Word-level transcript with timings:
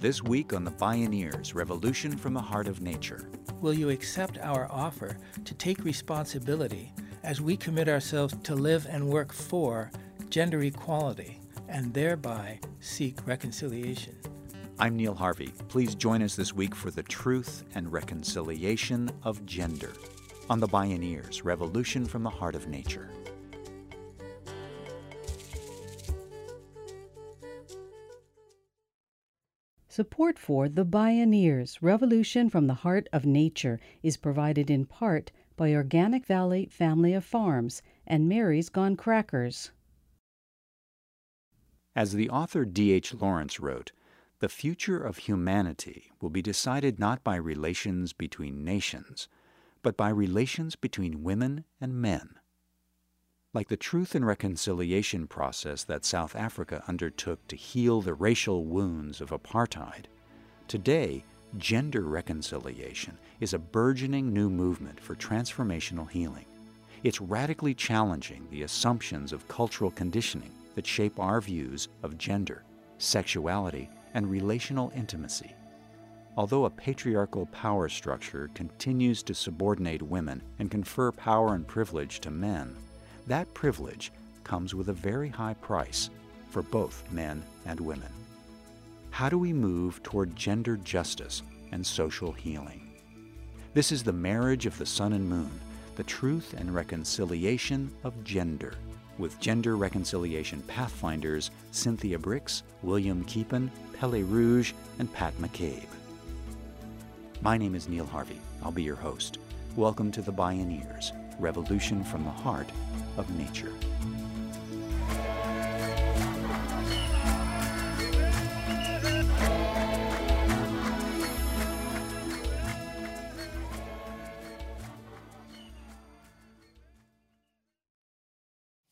This 0.00 0.22
week 0.22 0.52
on 0.52 0.62
The 0.62 0.70
Bioneers 0.70 1.56
Revolution 1.56 2.16
from 2.16 2.32
the 2.32 2.40
Heart 2.40 2.68
of 2.68 2.80
Nature. 2.80 3.28
Will 3.60 3.74
you 3.74 3.90
accept 3.90 4.38
our 4.38 4.70
offer 4.70 5.16
to 5.44 5.54
take 5.54 5.82
responsibility 5.82 6.92
as 7.24 7.40
we 7.40 7.56
commit 7.56 7.88
ourselves 7.88 8.36
to 8.44 8.54
live 8.54 8.86
and 8.88 9.08
work 9.08 9.32
for 9.32 9.90
gender 10.30 10.62
equality 10.62 11.40
and 11.68 11.92
thereby 11.92 12.60
seek 12.78 13.26
reconciliation? 13.26 14.14
I'm 14.78 14.94
Neil 14.94 15.14
Harvey. 15.14 15.52
Please 15.66 15.96
join 15.96 16.22
us 16.22 16.36
this 16.36 16.54
week 16.54 16.76
for 16.76 16.92
the 16.92 17.02
truth 17.02 17.64
and 17.74 17.92
reconciliation 17.92 19.10
of 19.24 19.44
gender 19.46 19.94
on 20.48 20.60
The 20.60 20.68
Bioneers 20.68 21.44
Revolution 21.44 22.06
from 22.06 22.22
the 22.22 22.30
Heart 22.30 22.54
of 22.54 22.68
Nature. 22.68 23.10
Support 29.98 30.38
for 30.38 30.68
The 30.68 30.86
Bioneers 30.86 31.78
Revolution 31.82 32.50
from 32.50 32.68
the 32.68 32.86
Heart 32.86 33.08
of 33.12 33.26
Nature 33.26 33.80
is 34.00 34.16
provided 34.16 34.70
in 34.70 34.86
part 34.86 35.32
by 35.56 35.74
Organic 35.74 36.24
Valley 36.24 36.66
Family 36.66 37.14
of 37.14 37.24
Farms 37.24 37.82
and 38.06 38.28
Mary's 38.28 38.68
Gone 38.68 38.94
Crackers. 38.94 39.72
As 41.96 42.12
the 42.12 42.30
author 42.30 42.64
D.H. 42.64 43.12
Lawrence 43.14 43.58
wrote, 43.58 43.90
the 44.38 44.48
future 44.48 45.02
of 45.02 45.16
humanity 45.16 46.12
will 46.20 46.30
be 46.30 46.42
decided 46.42 47.00
not 47.00 47.24
by 47.24 47.34
relations 47.34 48.12
between 48.12 48.62
nations, 48.62 49.26
but 49.82 49.96
by 49.96 50.10
relations 50.10 50.76
between 50.76 51.24
women 51.24 51.64
and 51.80 51.94
men. 51.94 52.37
Like 53.54 53.68
the 53.68 53.78
truth 53.78 54.14
and 54.14 54.26
reconciliation 54.26 55.26
process 55.26 55.82
that 55.84 56.04
South 56.04 56.36
Africa 56.36 56.84
undertook 56.86 57.48
to 57.48 57.56
heal 57.56 58.02
the 58.02 58.12
racial 58.12 58.66
wounds 58.66 59.22
of 59.22 59.30
apartheid, 59.30 60.04
today, 60.68 61.24
gender 61.56 62.02
reconciliation 62.02 63.16
is 63.40 63.54
a 63.54 63.58
burgeoning 63.58 64.34
new 64.34 64.50
movement 64.50 65.00
for 65.00 65.14
transformational 65.14 66.10
healing. 66.10 66.44
It's 67.04 67.22
radically 67.22 67.72
challenging 67.72 68.46
the 68.50 68.64
assumptions 68.64 69.32
of 69.32 69.48
cultural 69.48 69.92
conditioning 69.92 70.52
that 70.74 70.86
shape 70.86 71.18
our 71.18 71.40
views 71.40 71.88
of 72.02 72.18
gender, 72.18 72.64
sexuality, 72.98 73.88
and 74.12 74.30
relational 74.30 74.92
intimacy. 74.94 75.54
Although 76.36 76.66
a 76.66 76.70
patriarchal 76.70 77.46
power 77.46 77.88
structure 77.88 78.50
continues 78.52 79.22
to 79.22 79.32
subordinate 79.32 80.02
women 80.02 80.42
and 80.58 80.70
confer 80.70 81.10
power 81.12 81.54
and 81.54 81.66
privilege 81.66 82.20
to 82.20 82.30
men, 82.30 82.76
that 83.28 83.52
privilege 83.52 84.10
comes 84.42 84.74
with 84.74 84.88
a 84.88 84.92
very 84.92 85.28
high 85.28 85.54
price 85.54 86.08
for 86.48 86.62
both 86.62 87.04
men 87.12 87.42
and 87.66 87.78
women. 87.78 88.10
How 89.10 89.28
do 89.28 89.38
we 89.38 89.52
move 89.52 90.02
toward 90.02 90.34
gender 90.34 90.78
justice 90.78 91.42
and 91.70 91.86
social 91.86 92.32
healing? 92.32 92.90
This 93.74 93.92
is 93.92 94.02
the 94.02 94.12
marriage 94.12 94.64
of 94.64 94.78
the 94.78 94.86
sun 94.86 95.12
and 95.12 95.28
moon, 95.28 95.50
the 95.96 96.04
truth 96.04 96.54
and 96.56 96.74
reconciliation 96.74 97.92
of 98.02 98.24
gender, 98.24 98.74
with 99.18 99.38
gender 99.40 99.76
reconciliation 99.76 100.62
pathfinders 100.62 101.50
Cynthia 101.70 102.18
Brix, 102.18 102.62
William 102.82 103.24
Keepin, 103.24 103.70
Pele 103.92 104.22
Rouge, 104.22 104.72
and 104.98 105.12
Pat 105.12 105.34
McCabe. 105.38 105.84
My 107.42 107.58
name 107.58 107.74
is 107.74 107.88
Neil 107.88 108.06
Harvey. 108.06 108.40
I'll 108.62 108.72
be 108.72 108.82
your 108.82 108.96
host. 108.96 109.38
Welcome 109.76 110.10
to 110.12 110.22
the 110.22 110.32
Bioneers, 110.32 111.12
Revolution 111.38 112.04
from 112.04 112.24
the 112.24 112.30
Heart 112.30 112.70
of 113.16 113.30
nature. 113.38 113.72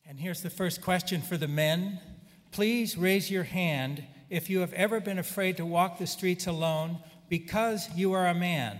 And 0.08 0.20
here's 0.20 0.40
the 0.40 0.48
first 0.48 0.80
question 0.80 1.20
for 1.20 1.36
the 1.36 1.46
men. 1.46 2.00
Please 2.50 2.96
raise 2.96 3.30
your 3.30 3.42
hand 3.42 4.04
if 4.30 4.48
you 4.48 4.60
have 4.60 4.72
ever 4.72 4.98
been 4.98 5.18
afraid 5.18 5.58
to 5.58 5.66
walk 5.66 5.98
the 5.98 6.06
streets 6.06 6.46
alone 6.46 7.00
because 7.28 7.90
you 7.94 8.12
are 8.12 8.26
a 8.26 8.34
man. 8.34 8.78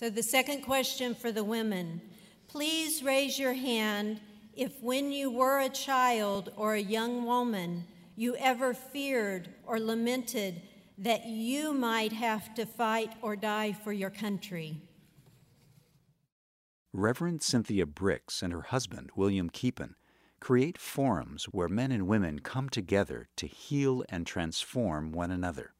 So, 0.00 0.08
the 0.08 0.22
second 0.22 0.62
question 0.62 1.14
for 1.14 1.30
the 1.30 1.44
women 1.44 2.00
please 2.48 3.02
raise 3.02 3.38
your 3.38 3.52
hand 3.52 4.18
if, 4.56 4.80
when 4.80 5.12
you 5.12 5.30
were 5.30 5.60
a 5.60 5.68
child 5.68 6.50
or 6.56 6.72
a 6.72 6.80
young 6.80 7.26
woman, 7.26 7.84
you 8.16 8.34
ever 8.36 8.72
feared 8.72 9.50
or 9.66 9.78
lamented 9.78 10.62
that 10.96 11.26
you 11.26 11.74
might 11.74 12.14
have 12.14 12.54
to 12.54 12.64
fight 12.64 13.12
or 13.20 13.36
die 13.36 13.72
for 13.72 13.92
your 13.92 14.08
country. 14.08 14.80
Reverend 16.94 17.42
Cynthia 17.42 17.84
Brix 17.84 18.42
and 18.42 18.54
her 18.54 18.62
husband, 18.62 19.10
William 19.14 19.50
Keepin, 19.50 19.96
create 20.40 20.78
forums 20.78 21.44
where 21.52 21.68
men 21.68 21.92
and 21.92 22.08
women 22.08 22.38
come 22.38 22.70
together 22.70 23.28
to 23.36 23.46
heal 23.46 24.02
and 24.08 24.26
transform 24.26 25.12
one 25.12 25.30
another. 25.30 25.74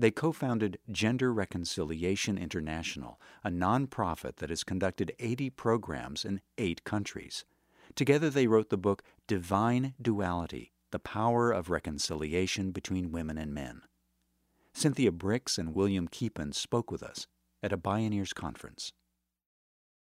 They 0.00 0.10
co 0.10 0.32
founded 0.32 0.78
Gender 0.90 1.30
Reconciliation 1.30 2.38
International, 2.38 3.20
a 3.44 3.50
nonprofit 3.50 4.36
that 4.36 4.48
has 4.48 4.64
conducted 4.64 5.12
80 5.18 5.50
programs 5.50 6.24
in 6.24 6.40
eight 6.56 6.84
countries. 6.84 7.44
Together, 7.94 8.30
they 8.30 8.46
wrote 8.46 8.70
the 8.70 8.78
book 8.78 9.02
Divine 9.26 9.92
Duality 10.00 10.72
The 10.90 11.00
Power 11.00 11.52
of 11.52 11.68
Reconciliation 11.68 12.70
Between 12.70 13.12
Women 13.12 13.36
and 13.36 13.52
Men. 13.52 13.82
Cynthia 14.72 15.12
Brix 15.12 15.58
and 15.58 15.74
William 15.74 16.08
Keepin 16.08 16.52
spoke 16.52 16.90
with 16.90 17.02
us 17.02 17.26
at 17.62 17.70
a 17.70 17.76
Bioneers 17.76 18.34
conference. 18.34 18.94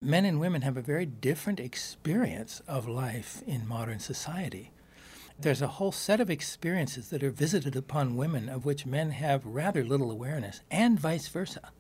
Men 0.03 0.25
and 0.25 0.41
women 0.41 0.63
have 0.63 0.77
a 0.77 0.83
very 0.83 1.07
different 1.07 1.61
experience 1.61 2.61
of 2.67 2.89
life 2.89 3.45
in 3.47 3.69
modern 3.69 4.01
society. 4.01 4.73
There's 5.39 5.63
a 5.63 5.67
whole 5.67 5.93
set 5.93 6.21
of 6.21 6.31
experiences 6.31 7.09
that 7.09 7.23
are 7.23 7.31
visited 7.31 7.75
upon 7.75 8.17
women 8.17 8.49
of 8.49 8.65
which 8.65 8.87
men 8.87 9.11
have 9.11 9.45
rather 9.45 9.85
little 9.85 10.11
awareness, 10.11 10.61
and 10.71 10.99
vice 10.99 11.29
versa. 11.29 11.71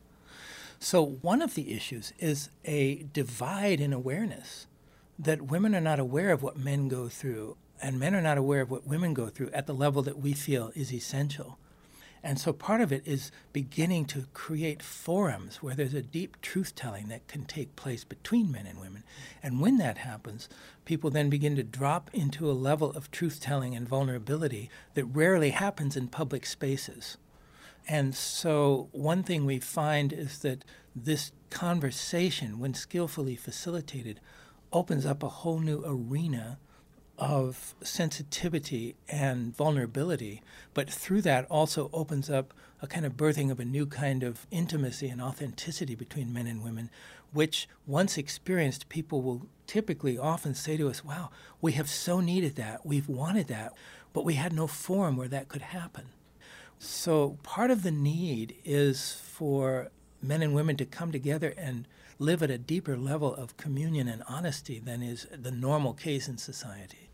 So, 0.81 1.03
one 1.03 1.41
of 1.41 1.55
the 1.55 1.73
issues 1.73 2.13
is 2.19 2.51
a 2.65 3.05
divide 3.13 3.81
in 3.81 3.93
awareness 3.93 4.67
that 5.19 5.43
women 5.43 5.75
are 5.75 5.81
not 5.81 6.01
aware 6.01 6.33
of 6.33 6.43
what 6.43 6.59
men 6.59 6.89
go 6.89 7.09
through, 7.09 7.57
and 7.81 7.99
men 7.99 8.15
are 8.15 8.21
not 8.21 8.39
aware 8.39 8.61
of 8.61 8.71
what 8.71 8.87
women 8.87 9.15
go 9.15 9.29
through 9.29 9.51
at 9.51 9.67
the 9.67 9.75
level 9.75 10.03
that 10.03 10.19
we 10.19 10.33
feel 10.33 10.73
is 10.75 10.93
essential. 10.93 11.59
And 12.25 12.41
so 12.41 12.55
part 12.55 12.81
of 12.81 12.91
it 12.91 13.03
is 13.07 13.31
beginning 13.53 14.07
to 14.07 14.25
create 14.33 14.83
forums 14.83 15.63
where 15.63 15.75
there's 15.75 15.93
a 15.93 16.01
deep 16.01 16.41
truth 16.41 16.75
telling 16.75 17.09
that 17.09 17.29
can 17.29 17.45
take 17.45 17.77
place 17.77 18.03
between 18.03 18.51
men 18.51 18.67
and 18.67 18.81
women. 18.81 19.05
And 19.43 19.61
when 19.61 19.77
that 19.77 19.99
happens, 19.99 20.49
people 20.87 21.11
then 21.11 21.29
begin 21.29 21.55
to 21.57 21.63
drop 21.63 22.09
into 22.15 22.51
a 22.51 22.53
level 22.53 22.91
of 22.93 23.11
truth 23.11 23.41
telling 23.43 23.75
and 23.77 23.87
vulnerability 23.87 24.71
that 24.95 25.05
rarely 25.05 25.51
happens 25.51 25.99
in 25.99 26.09
public 26.09 26.47
spaces. 26.47 27.19
And 27.87 28.15
so, 28.15 28.89
one 28.93 29.23
thing 29.23 29.45
we 29.45 29.59
find 29.59 30.11
is 30.11 30.39
that 30.39 30.65
this 30.97 31.31
conversation, 31.51 32.59
when 32.59 32.73
skillfully 32.73 33.37
facilitated, 33.37 34.19
opens 34.73 35.05
up 35.05 35.23
a 35.23 35.29
whole 35.29 35.61
new 35.61 35.83
arena 35.85 36.59
of 37.19 37.75
sensitivity 37.83 38.97
and 39.09 39.57
vulnerability, 39.57 40.43
but 40.73 40.91
through 40.91 41.23
that 41.23 41.47
also 41.51 41.89
opens 41.93 42.29
up 42.29 42.53
a 42.83 42.87
kind 42.87 43.07
of 43.07 43.17
birthing 43.17 43.51
of 43.51 43.61
a 43.61 43.65
new 43.65 43.87
kind 43.87 44.23
of 44.23 44.47
intimacy 44.51 45.09
and 45.09 45.23
authenticity 45.23 45.95
between 45.95 46.33
men 46.33 46.47
and 46.47 46.63
women, 46.63 46.91
which 47.33 47.69
once 47.87 48.19
experienced, 48.19 48.89
people 48.89 49.23
will 49.23 49.47
typically 49.67 50.19
often 50.19 50.55
say 50.55 50.77
to 50.77 50.89
us, 50.89 51.05
Wow, 51.05 51.31
we 51.61 51.73
have 51.73 51.89
so 51.89 52.21
needed 52.21 52.57
that, 52.57 52.85
we've 52.85 53.09
wanted 53.09 53.47
that, 53.49 53.73
but 54.13 54.25
we 54.25 54.35
had 54.35 54.53
no 54.53 54.67
forum 54.67 55.17
where 55.17 55.29
that 55.29 55.49
could 55.49 55.63
happen. 55.63 56.07
So 56.79 57.39
part 57.43 57.71
of 57.71 57.83
the 57.83 57.91
need 57.91 58.57
is 58.65 59.13
for 59.13 59.91
men 60.21 60.43
and 60.43 60.55
women 60.55 60.77
to 60.77 60.85
come 60.85 61.13
together 61.13 61.55
and 61.57 61.87
live 62.19 62.43
at 62.43 62.51
a 62.51 62.59
deeper 62.59 62.97
level 62.97 63.35
of 63.35 63.57
communion 63.57 64.09
and 64.09 64.23
honesty 64.29 64.79
than 64.79 65.03
is 65.03 65.27
the 65.33 65.51
normal 65.51 65.95
case 65.95 66.29
in 66.29 66.39
society 66.39 67.05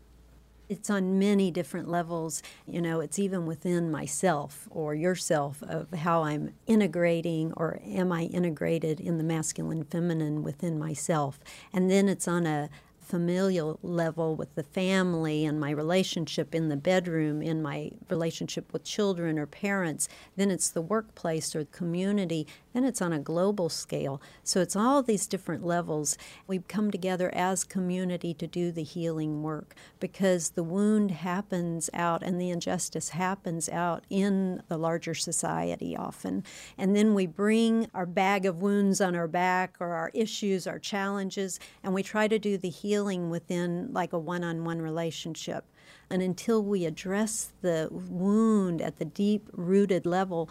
it's 0.71 0.89
on 0.89 1.19
many 1.19 1.51
different 1.51 1.89
levels. 1.89 2.41
You 2.65 2.81
know, 2.81 3.01
it's 3.01 3.19
even 3.19 3.45
within 3.45 3.91
myself 3.91 4.69
or 4.71 4.95
yourself 4.95 5.61
of 5.63 5.91
how 5.91 6.23
I'm 6.23 6.53
integrating 6.65 7.51
or 7.57 7.81
am 7.85 8.13
I 8.13 8.23
integrated 8.23 9.01
in 9.01 9.17
the 9.17 9.23
masculine 9.23 9.83
feminine 9.83 10.43
within 10.43 10.79
myself. 10.79 11.39
And 11.73 11.91
then 11.91 12.07
it's 12.07 12.25
on 12.25 12.47
a 12.47 12.69
familial 13.01 13.77
level 13.83 14.37
with 14.37 14.55
the 14.55 14.63
family 14.63 15.43
and 15.43 15.59
my 15.59 15.71
relationship 15.71 16.55
in 16.55 16.69
the 16.69 16.77
bedroom, 16.77 17.41
in 17.41 17.61
my 17.61 17.91
relationship 18.09 18.71
with 18.71 18.85
children 18.85 19.37
or 19.37 19.45
parents, 19.45 20.07
then 20.37 20.49
it's 20.49 20.69
the 20.69 20.81
workplace 20.81 21.53
or 21.53 21.65
the 21.65 21.71
community. 21.71 22.47
Then 22.73 22.83
it's 22.83 23.01
on 23.01 23.13
a 23.13 23.19
global 23.19 23.69
scale. 23.69 24.21
So 24.43 24.61
it's 24.61 24.75
all 24.75 25.03
these 25.03 25.27
different 25.27 25.65
levels. 25.65 26.17
We 26.47 26.59
come 26.59 26.91
together 26.91 27.33
as 27.33 27.63
community 27.63 28.33
to 28.35 28.47
do 28.47 28.71
the 28.71 28.83
healing 28.83 29.43
work 29.43 29.75
because 29.99 30.51
the 30.51 30.63
wound 30.63 31.11
happens 31.11 31.89
out 31.93 32.23
and 32.23 32.39
the 32.39 32.49
injustice 32.49 33.09
happens 33.09 33.69
out 33.69 34.03
in 34.09 34.61
the 34.67 34.77
larger 34.77 35.13
society 35.13 35.95
often. 35.95 36.43
And 36.77 36.95
then 36.95 37.13
we 37.13 37.25
bring 37.25 37.87
our 37.93 38.05
bag 38.05 38.45
of 38.45 38.61
wounds 38.61 39.01
on 39.01 39.15
our 39.15 39.27
back 39.27 39.75
or 39.79 39.93
our 39.93 40.11
issues, 40.13 40.67
our 40.67 40.79
challenges, 40.79 41.59
and 41.83 41.93
we 41.93 42.03
try 42.03 42.27
to 42.27 42.39
do 42.39 42.57
the 42.57 42.69
healing 42.69 43.29
within 43.29 43.91
like 43.91 44.13
a 44.13 44.19
one 44.19 44.43
on 44.43 44.63
one 44.63 44.81
relationship. 44.81 45.65
And 46.09 46.21
until 46.21 46.63
we 46.63 46.85
address 46.85 47.53
the 47.61 47.87
wound 47.91 48.81
at 48.81 48.97
the 48.97 49.05
deep 49.05 49.49
rooted 49.53 50.05
level, 50.05 50.49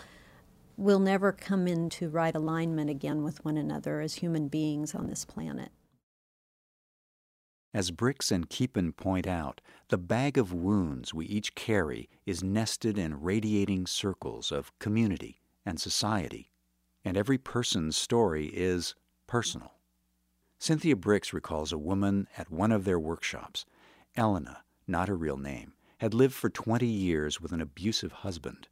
we'll 0.80 0.98
never 0.98 1.30
come 1.30 1.68
into 1.68 2.08
right 2.08 2.34
alignment 2.34 2.88
again 2.88 3.22
with 3.22 3.44
one 3.44 3.58
another 3.58 4.00
as 4.00 4.14
human 4.14 4.48
beings 4.48 4.94
on 4.94 5.06
this 5.06 5.26
planet. 5.26 5.70
As 7.74 7.90
Brix 7.90 8.32
and 8.32 8.48
Keepin 8.48 8.92
point 8.92 9.26
out, 9.26 9.60
the 9.90 9.98
bag 9.98 10.38
of 10.38 10.54
wounds 10.54 11.12
we 11.12 11.26
each 11.26 11.54
carry 11.54 12.08
is 12.24 12.42
nested 12.42 12.96
in 12.98 13.20
radiating 13.20 13.86
circles 13.86 14.50
of 14.50 14.76
community 14.78 15.42
and 15.66 15.78
society, 15.78 16.50
and 17.04 17.16
every 17.16 17.38
person's 17.38 17.96
story 17.96 18.46
is 18.46 18.94
personal. 19.26 19.74
Cynthia 20.58 20.96
Brix 20.96 21.32
recalls 21.32 21.72
a 21.72 21.78
woman 21.78 22.26
at 22.38 22.50
one 22.50 22.72
of 22.72 22.84
their 22.84 22.98
workshops, 22.98 23.66
Elena, 24.16 24.64
not 24.88 25.08
her 25.08 25.16
real 25.16 25.36
name, 25.36 25.74
had 25.98 26.14
lived 26.14 26.34
for 26.34 26.48
20 26.48 26.86
years 26.86 27.38
with 27.38 27.52
an 27.52 27.60
abusive 27.60 28.12
husband. 28.12 28.66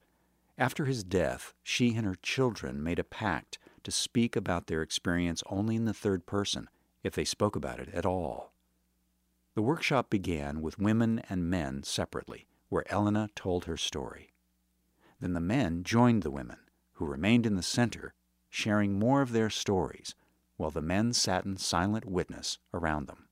After 0.58 0.86
his 0.86 1.04
death, 1.04 1.54
she 1.62 1.94
and 1.94 2.04
her 2.04 2.16
children 2.20 2.82
made 2.82 2.98
a 2.98 3.04
pact 3.04 3.58
to 3.84 3.92
speak 3.92 4.34
about 4.34 4.66
their 4.66 4.82
experience 4.82 5.42
only 5.46 5.76
in 5.76 5.84
the 5.84 5.94
third 5.94 6.26
person, 6.26 6.68
if 7.04 7.14
they 7.14 7.24
spoke 7.24 7.54
about 7.54 7.78
it 7.78 7.88
at 7.94 8.04
all. 8.04 8.52
The 9.54 9.62
workshop 9.62 10.10
began 10.10 10.60
with 10.60 10.78
women 10.78 11.20
and 11.30 11.48
men 11.48 11.84
separately, 11.84 12.48
where 12.70 12.92
Elena 12.92 13.28
told 13.36 13.64
her 13.66 13.76
story. 13.76 14.32
Then 15.20 15.32
the 15.32 15.40
men 15.40 15.84
joined 15.84 16.24
the 16.24 16.30
women, 16.30 16.58
who 16.94 17.06
remained 17.06 17.46
in 17.46 17.54
the 17.54 17.62
center, 17.62 18.14
sharing 18.50 18.98
more 18.98 19.22
of 19.22 19.32
their 19.32 19.50
stories, 19.50 20.16
while 20.56 20.72
the 20.72 20.82
men 20.82 21.12
sat 21.12 21.44
in 21.44 21.56
silent 21.56 22.04
witness 22.04 22.58
around 22.74 23.06
them. 23.06 23.28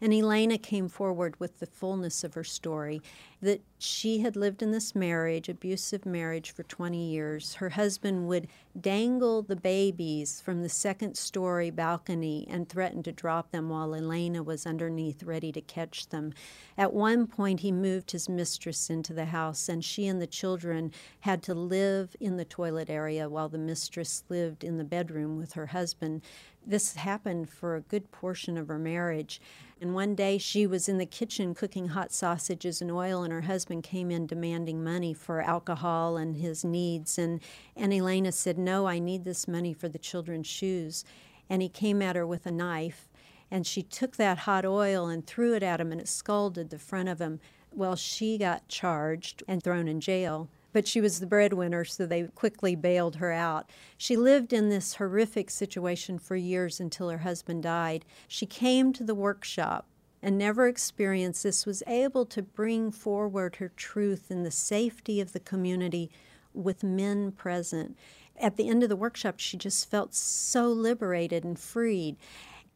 And 0.00 0.12
Elena 0.12 0.58
came 0.58 0.88
forward 0.88 1.38
with 1.38 1.58
the 1.58 1.66
fullness 1.66 2.24
of 2.24 2.34
her 2.34 2.44
story 2.44 3.00
that 3.42 3.62
she 3.78 4.20
had 4.20 4.36
lived 4.36 4.62
in 4.62 4.70
this 4.70 4.94
marriage, 4.94 5.48
abusive 5.48 6.04
marriage, 6.04 6.50
for 6.50 6.62
20 6.62 7.02
years. 7.10 7.54
Her 7.54 7.70
husband 7.70 8.28
would 8.28 8.48
dangle 8.78 9.40
the 9.40 9.56
babies 9.56 10.42
from 10.42 10.62
the 10.62 10.68
second 10.68 11.16
story 11.16 11.70
balcony 11.70 12.46
and 12.50 12.68
threaten 12.68 13.02
to 13.04 13.12
drop 13.12 13.50
them 13.50 13.70
while 13.70 13.94
Elena 13.94 14.42
was 14.42 14.66
underneath 14.66 15.22
ready 15.22 15.50
to 15.52 15.62
catch 15.62 16.10
them. 16.10 16.34
At 16.76 16.92
one 16.92 17.26
point, 17.26 17.60
he 17.60 17.72
moved 17.72 18.10
his 18.10 18.28
mistress 18.28 18.90
into 18.90 19.14
the 19.14 19.26
house, 19.26 19.68
and 19.68 19.82
she 19.82 20.06
and 20.06 20.20
the 20.20 20.26
children 20.26 20.92
had 21.20 21.42
to 21.44 21.54
live 21.54 22.14
in 22.20 22.36
the 22.36 22.44
toilet 22.44 22.90
area 22.90 23.30
while 23.30 23.48
the 23.48 23.58
mistress 23.58 24.22
lived 24.28 24.62
in 24.62 24.76
the 24.76 24.84
bedroom 24.84 25.38
with 25.38 25.54
her 25.54 25.66
husband. 25.66 26.20
This 26.66 26.96
happened 26.96 27.48
for 27.48 27.74
a 27.74 27.80
good 27.80 28.12
portion 28.12 28.58
of 28.58 28.68
her 28.68 28.78
marriage. 28.78 29.40
And 29.80 29.94
one 29.94 30.14
day 30.14 30.36
she 30.36 30.66
was 30.66 30.90
in 30.90 30.98
the 30.98 31.06
kitchen 31.06 31.54
cooking 31.54 31.88
hot 31.88 32.12
sausages 32.12 32.82
and 32.82 32.90
oil, 32.90 33.24
and 33.30 33.42
her 33.44 33.52
husband 33.52 33.84
came 33.84 34.10
in 34.10 34.26
demanding 34.26 34.82
money 34.82 35.14
for 35.14 35.40
alcohol 35.40 36.16
and 36.16 36.36
his 36.36 36.64
needs. 36.64 37.16
And, 37.16 37.40
and 37.76 37.94
Elena 37.94 38.32
said, 38.32 38.58
No, 38.58 38.86
I 38.86 38.98
need 38.98 39.24
this 39.24 39.46
money 39.46 39.72
for 39.72 39.88
the 39.88 39.98
children's 39.98 40.48
shoes. 40.48 41.04
And 41.48 41.62
he 41.62 41.68
came 41.68 42.02
at 42.02 42.16
her 42.16 42.26
with 42.26 42.46
a 42.46 42.50
knife, 42.50 43.08
and 43.50 43.66
she 43.66 43.82
took 43.82 44.16
that 44.16 44.38
hot 44.38 44.64
oil 44.64 45.06
and 45.06 45.26
threw 45.26 45.54
it 45.54 45.62
at 45.62 45.80
him, 45.80 45.92
and 45.92 46.00
it 46.00 46.08
scalded 46.08 46.70
the 46.70 46.78
front 46.78 47.08
of 47.08 47.20
him. 47.20 47.40
Well, 47.72 47.96
she 47.96 48.36
got 48.36 48.68
charged 48.68 49.42
and 49.46 49.62
thrown 49.62 49.86
in 49.86 50.00
jail 50.00 50.48
but 50.72 50.86
she 50.86 51.00
was 51.00 51.18
the 51.18 51.26
breadwinner, 51.26 51.84
so 51.84 52.06
they 52.06 52.22
quickly 52.22 52.76
bailed 52.76 53.16
her 53.16 53.32
out. 53.32 53.68
She 53.96 54.16
lived 54.16 54.52
in 54.52 54.68
this 54.68 54.94
horrific 54.94 55.50
situation 55.50 56.18
for 56.18 56.36
years 56.36 56.78
until 56.78 57.08
her 57.08 57.18
husband 57.18 57.64
died. 57.64 58.04
She 58.28 58.46
came 58.46 58.92
to 58.92 59.04
the 59.04 59.14
workshop 59.14 59.86
and 60.22 60.36
never 60.36 60.66
experienced 60.66 61.42
this, 61.42 61.66
was 61.66 61.82
able 61.86 62.26
to 62.26 62.42
bring 62.42 62.90
forward 62.90 63.56
her 63.56 63.68
truth 63.68 64.30
in 64.30 64.42
the 64.42 64.50
safety 64.50 65.20
of 65.20 65.32
the 65.32 65.40
community 65.40 66.10
with 66.52 66.82
men 66.82 67.32
present. 67.32 67.96
At 68.38 68.56
the 68.56 68.68
end 68.68 68.82
of 68.82 68.88
the 68.88 68.96
workshop, 68.96 69.34
she 69.38 69.56
just 69.56 69.90
felt 69.90 70.14
so 70.14 70.68
liberated 70.68 71.44
and 71.44 71.58
freed. 71.58 72.16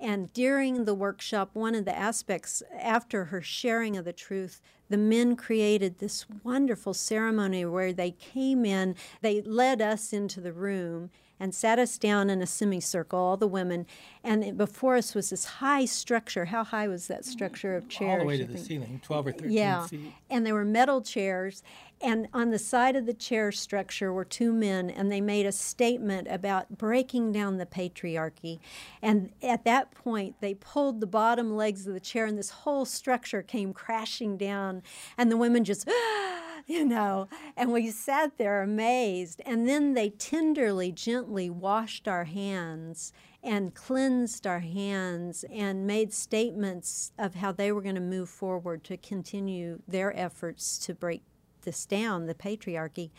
And 0.00 0.32
during 0.32 0.84
the 0.84 0.94
workshop, 0.94 1.50
one 1.54 1.74
of 1.74 1.84
the 1.84 1.96
aspects 1.96 2.62
after 2.78 3.26
her 3.26 3.40
sharing 3.40 3.96
of 3.96 4.04
the 4.04 4.12
truth, 4.12 4.60
the 4.90 4.98
men 4.98 5.36
created 5.36 5.98
this 5.98 6.26
wonderful 6.42 6.92
ceremony 6.92 7.64
where 7.64 7.92
they 7.92 8.10
came 8.10 8.64
in, 8.64 8.96
they 9.22 9.40
led 9.40 9.80
us 9.80 10.12
into 10.12 10.40
the 10.40 10.52
room 10.52 11.10
and 11.40 11.54
sat 11.54 11.78
us 11.78 11.98
down 11.98 12.30
in 12.30 12.40
a 12.40 12.46
semicircle, 12.46 13.18
all 13.18 13.36
the 13.36 13.46
women. 13.46 13.86
And 14.22 14.56
before 14.56 14.96
us 14.96 15.14
was 15.14 15.30
this 15.30 15.44
high 15.44 15.84
structure. 15.84 16.46
How 16.46 16.64
high 16.64 16.88
was 16.88 17.08
that 17.08 17.24
structure 17.24 17.76
of 17.76 17.88
chairs? 17.88 18.12
All 18.12 18.18
the 18.20 18.24
way 18.24 18.38
to 18.38 18.44
the 18.44 18.58
ceiling, 18.58 19.00
12 19.02 19.26
or 19.26 19.32
13 19.32 19.50
yeah. 19.50 19.86
feet. 19.86 20.12
And 20.30 20.46
there 20.46 20.54
were 20.54 20.64
metal 20.64 21.02
chairs. 21.02 21.62
And 22.00 22.28
on 22.34 22.50
the 22.50 22.58
side 22.58 22.96
of 22.96 23.06
the 23.06 23.14
chair 23.14 23.50
structure 23.50 24.12
were 24.12 24.24
two 24.24 24.52
men, 24.52 24.90
and 24.90 25.10
they 25.10 25.20
made 25.20 25.46
a 25.46 25.52
statement 25.52 26.28
about 26.28 26.76
breaking 26.76 27.32
down 27.32 27.56
the 27.56 27.66
patriarchy. 27.66 28.58
And 29.00 29.30
at 29.42 29.64
that 29.64 29.90
point, 29.92 30.36
they 30.40 30.54
pulled 30.54 31.00
the 31.00 31.06
bottom 31.06 31.56
legs 31.56 31.86
of 31.86 31.94
the 31.94 32.00
chair, 32.00 32.26
and 32.26 32.36
this 32.36 32.50
whole 32.50 32.84
structure 32.84 33.42
came 33.42 33.72
crashing 33.72 34.36
down. 34.36 34.82
And 35.16 35.30
the 35.30 35.36
women 35.36 35.64
just, 35.64 35.88
ah! 35.90 36.53
you 36.66 36.84
know, 36.84 37.28
and 37.56 37.72
we 37.72 37.90
sat 37.90 38.38
there 38.38 38.62
amazed. 38.62 39.42
And 39.44 39.68
then 39.68 39.94
they 39.94 40.10
tenderly, 40.10 40.92
gently 40.92 41.50
washed 41.50 42.08
our 42.08 42.24
hands 42.24 43.12
and 43.42 43.74
cleansed 43.74 44.46
our 44.46 44.60
hands 44.60 45.44
and 45.52 45.86
made 45.86 46.12
statements 46.12 47.12
of 47.18 47.34
how 47.34 47.52
they 47.52 47.70
were 47.70 47.82
going 47.82 47.94
to 47.94 48.00
move 48.00 48.30
forward 48.30 48.82
to 48.84 48.96
continue 48.96 49.80
their 49.86 50.18
efforts 50.18 50.78
to 50.78 50.94
break 50.94 51.22
this 51.64 51.86
down, 51.86 52.26
the 52.26 52.34
patriarchy. 52.34 53.10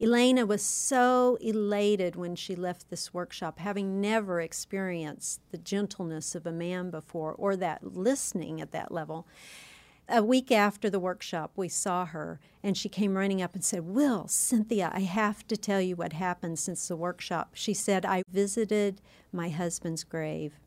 Elena 0.00 0.46
was 0.46 0.62
so 0.62 1.36
elated 1.40 2.16
when 2.16 2.36
she 2.36 2.54
left 2.54 2.90
this 2.90 3.12
workshop, 3.12 3.58
having 3.58 4.00
never 4.00 4.40
experienced 4.40 5.40
the 5.50 5.58
gentleness 5.58 6.34
of 6.34 6.46
a 6.46 6.52
man 6.52 6.90
before 6.90 7.32
or 7.32 7.56
that 7.56 7.96
listening 7.96 8.60
at 8.60 8.72
that 8.72 8.92
level. 8.92 9.26
A 10.06 10.22
week 10.22 10.52
after 10.52 10.90
the 10.90 11.00
workshop, 11.00 11.52
we 11.56 11.70
saw 11.70 12.04
her, 12.04 12.38
and 12.62 12.76
she 12.76 12.90
came 12.90 13.16
running 13.16 13.40
up 13.40 13.54
and 13.54 13.64
said, 13.64 13.86
Will, 13.86 14.28
Cynthia, 14.28 14.90
I 14.92 15.00
have 15.00 15.46
to 15.48 15.56
tell 15.56 15.80
you 15.80 15.96
what 15.96 16.12
happened 16.12 16.58
since 16.58 16.86
the 16.86 16.96
workshop. 16.96 17.52
She 17.54 17.72
said, 17.72 18.04
I 18.04 18.22
visited 18.30 19.00
my 19.32 19.48
husband's 19.48 20.04
grave, 20.04 20.58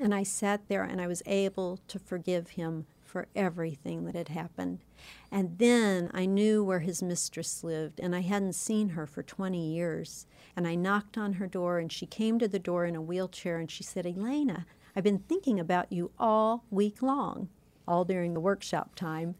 and 0.00 0.12
I 0.12 0.24
sat 0.24 0.66
there 0.66 0.82
and 0.82 1.00
I 1.00 1.06
was 1.06 1.22
able 1.26 1.78
to 1.86 2.00
forgive 2.00 2.50
him 2.50 2.86
for 3.04 3.28
everything 3.36 4.04
that 4.04 4.16
had 4.16 4.28
happened. 4.30 4.80
And 5.30 5.58
then 5.58 6.10
I 6.12 6.26
knew 6.26 6.64
where 6.64 6.80
his 6.80 7.04
mistress 7.04 7.62
lived, 7.62 8.00
and 8.00 8.16
I 8.16 8.20
hadn't 8.22 8.54
seen 8.54 8.90
her 8.90 9.06
for 9.06 9.22
20 9.22 9.64
years. 9.64 10.26
And 10.56 10.66
I 10.66 10.74
knocked 10.74 11.16
on 11.16 11.34
her 11.34 11.46
door, 11.46 11.78
and 11.78 11.92
she 11.92 12.06
came 12.06 12.40
to 12.40 12.48
the 12.48 12.58
door 12.58 12.84
in 12.84 12.96
a 12.96 13.02
wheelchair, 13.02 13.58
and 13.58 13.70
she 13.70 13.84
said, 13.84 14.06
Elena, 14.06 14.66
I've 14.96 15.04
been 15.04 15.20
thinking 15.20 15.60
about 15.60 15.92
you 15.92 16.10
all 16.18 16.64
week 16.68 17.00
long 17.00 17.48
all 17.92 18.04
during 18.04 18.32
the 18.32 18.40
workshop 18.40 18.94
time. 18.94 19.34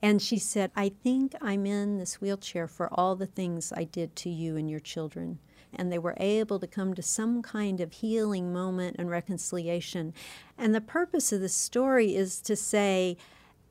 And 0.00 0.22
she 0.22 0.38
said, 0.38 0.70
I 0.76 0.92
think 1.02 1.34
I'm 1.42 1.66
in 1.66 1.98
this 1.98 2.20
wheelchair 2.20 2.68
for 2.68 2.88
all 2.92 3.16
the 3.16 3.26
things 3.26 3.72
I 3.76 3.84
did 3.84 4.14
to 4.16 4.30
you 4.30 4.56
and 4.56 4.70
your 4.70 4.80
children. 4.80 5.40
And 5.74 5.92
they 5.92 5.98
were 5.98 6.16
able 6.18 6.58
to 6.60 6.66
come 6.66 6.94
to 6.94 7.02
some 7.02 7.42
kind 7.42 7.80
of 7.80 7.92
healing 7.92 8.52
moment 8.52 8.96
and 8.98 9.10
reconciliation. 9.10 10.14
And 10.56 10.74
the 10.74 10.80
purpose 10.80 11.32
of 11.32 11.40
the 11.40 11.48
story 11.48 12.14
is 12.14 12.40
to 12.42 12.56
say, 12.56 13.16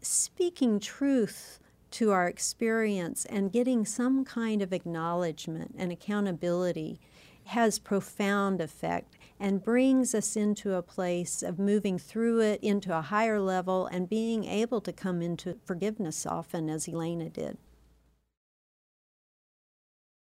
speaking 0.02 0.80
truth 0.80 1.60
to 1.92 2.12
our 2.12 2.28
experience 2.28 3.26
and 3.26 3.52
getting 3.52 3.86
some 3.86 4.24
kind 4.24 4.62
of 4.62 4.72
acknowledgement 4.72 5.76
and 5.78 5.92
accountability 5.92 7.00
has 7.46 7.80
profound 7.80 8.62
effect 8.62 9.18
and 9.40 9.64
brings 9.64 10.14
us 10.14 10.36
into 10.36 10.74
a 10.74 10.82
place 10.82 11.42
of 11.42 11.58
moving 11.58 11.98
through 11.98 12.42
it 12.42 12.62
into 12.62 12.96
a 12.96 13.02
higher 13.02 13.40
level 13.40 13.88
and 13.88 14.10
being 14.10 14.44
able 14.44 14.82
to 14.82 14.92
come 14.92 15.22
into 15.22 15.58
forgiveness 15.64 16.26
often, 16.26 16.70
as 16.70 16.88
Elena 16.88 17.30
did. 17.30 17.58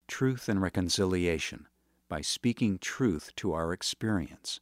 Truth 0.07 0.47
and 0.47 0.62
reconciliation 0.62 1.67
by 2.07 2.21
speaking 2.21 2.77
truth 2.77 3.31
to 3.36 3.53
our 3.53 3.74
experience 3.74 4.59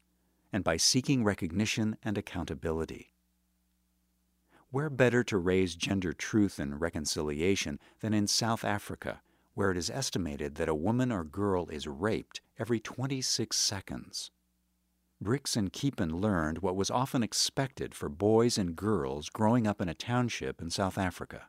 and 0.51 0.63
by 0.63 0.77
seeking 0.77 1.23
recognition 1.23 1.97
and 2.01 2.17
accountability. 2.17 3.11
Where 4.71 4.89
better 4.89 5.23
to 5.25 5.37
raise 5.37 5.75
gender 5.75 6.13
truth 6.13 6.59
and 6.59 6.79
reconciliation 6.81 7.79
than 7.99 8.13
in 8.13 8.27
South 8.27 8.63
Africa, 8.63 9.21
where 9.53 9.71
it 9.71 9.77
is 9.77 9.89
estimated 9.89 10.55
that 10.55 10.69
a 10.69 10.75
woman 10.75 11.11
or 11.11 11.23
girl 11.23 11.67
is 11.69 11.87
raped 11.87 12.41
every 12.57 12.79
26 12.79 13.55
seconds. 13.55 14.31
Brix 15.25 15.57
and 15.57 15.73
Keepin 15.73 16.21
learned 16.21 16.59
what 16.59 16.75
was 16.75 16.91
often 16.91 17.23
expected 17.23 17.95
for 17.95 18.09
boys 18.09 18.59
and 18.59 18.75
girls 18.75 19.31
growing 19.31 19.65
up 19.65 19.81
in 19.81 19.89
a 19.89 19.95
township 19.95 20.61
in 20.61 20.69
South 20.69 20.99
Africa. 20.99 21.47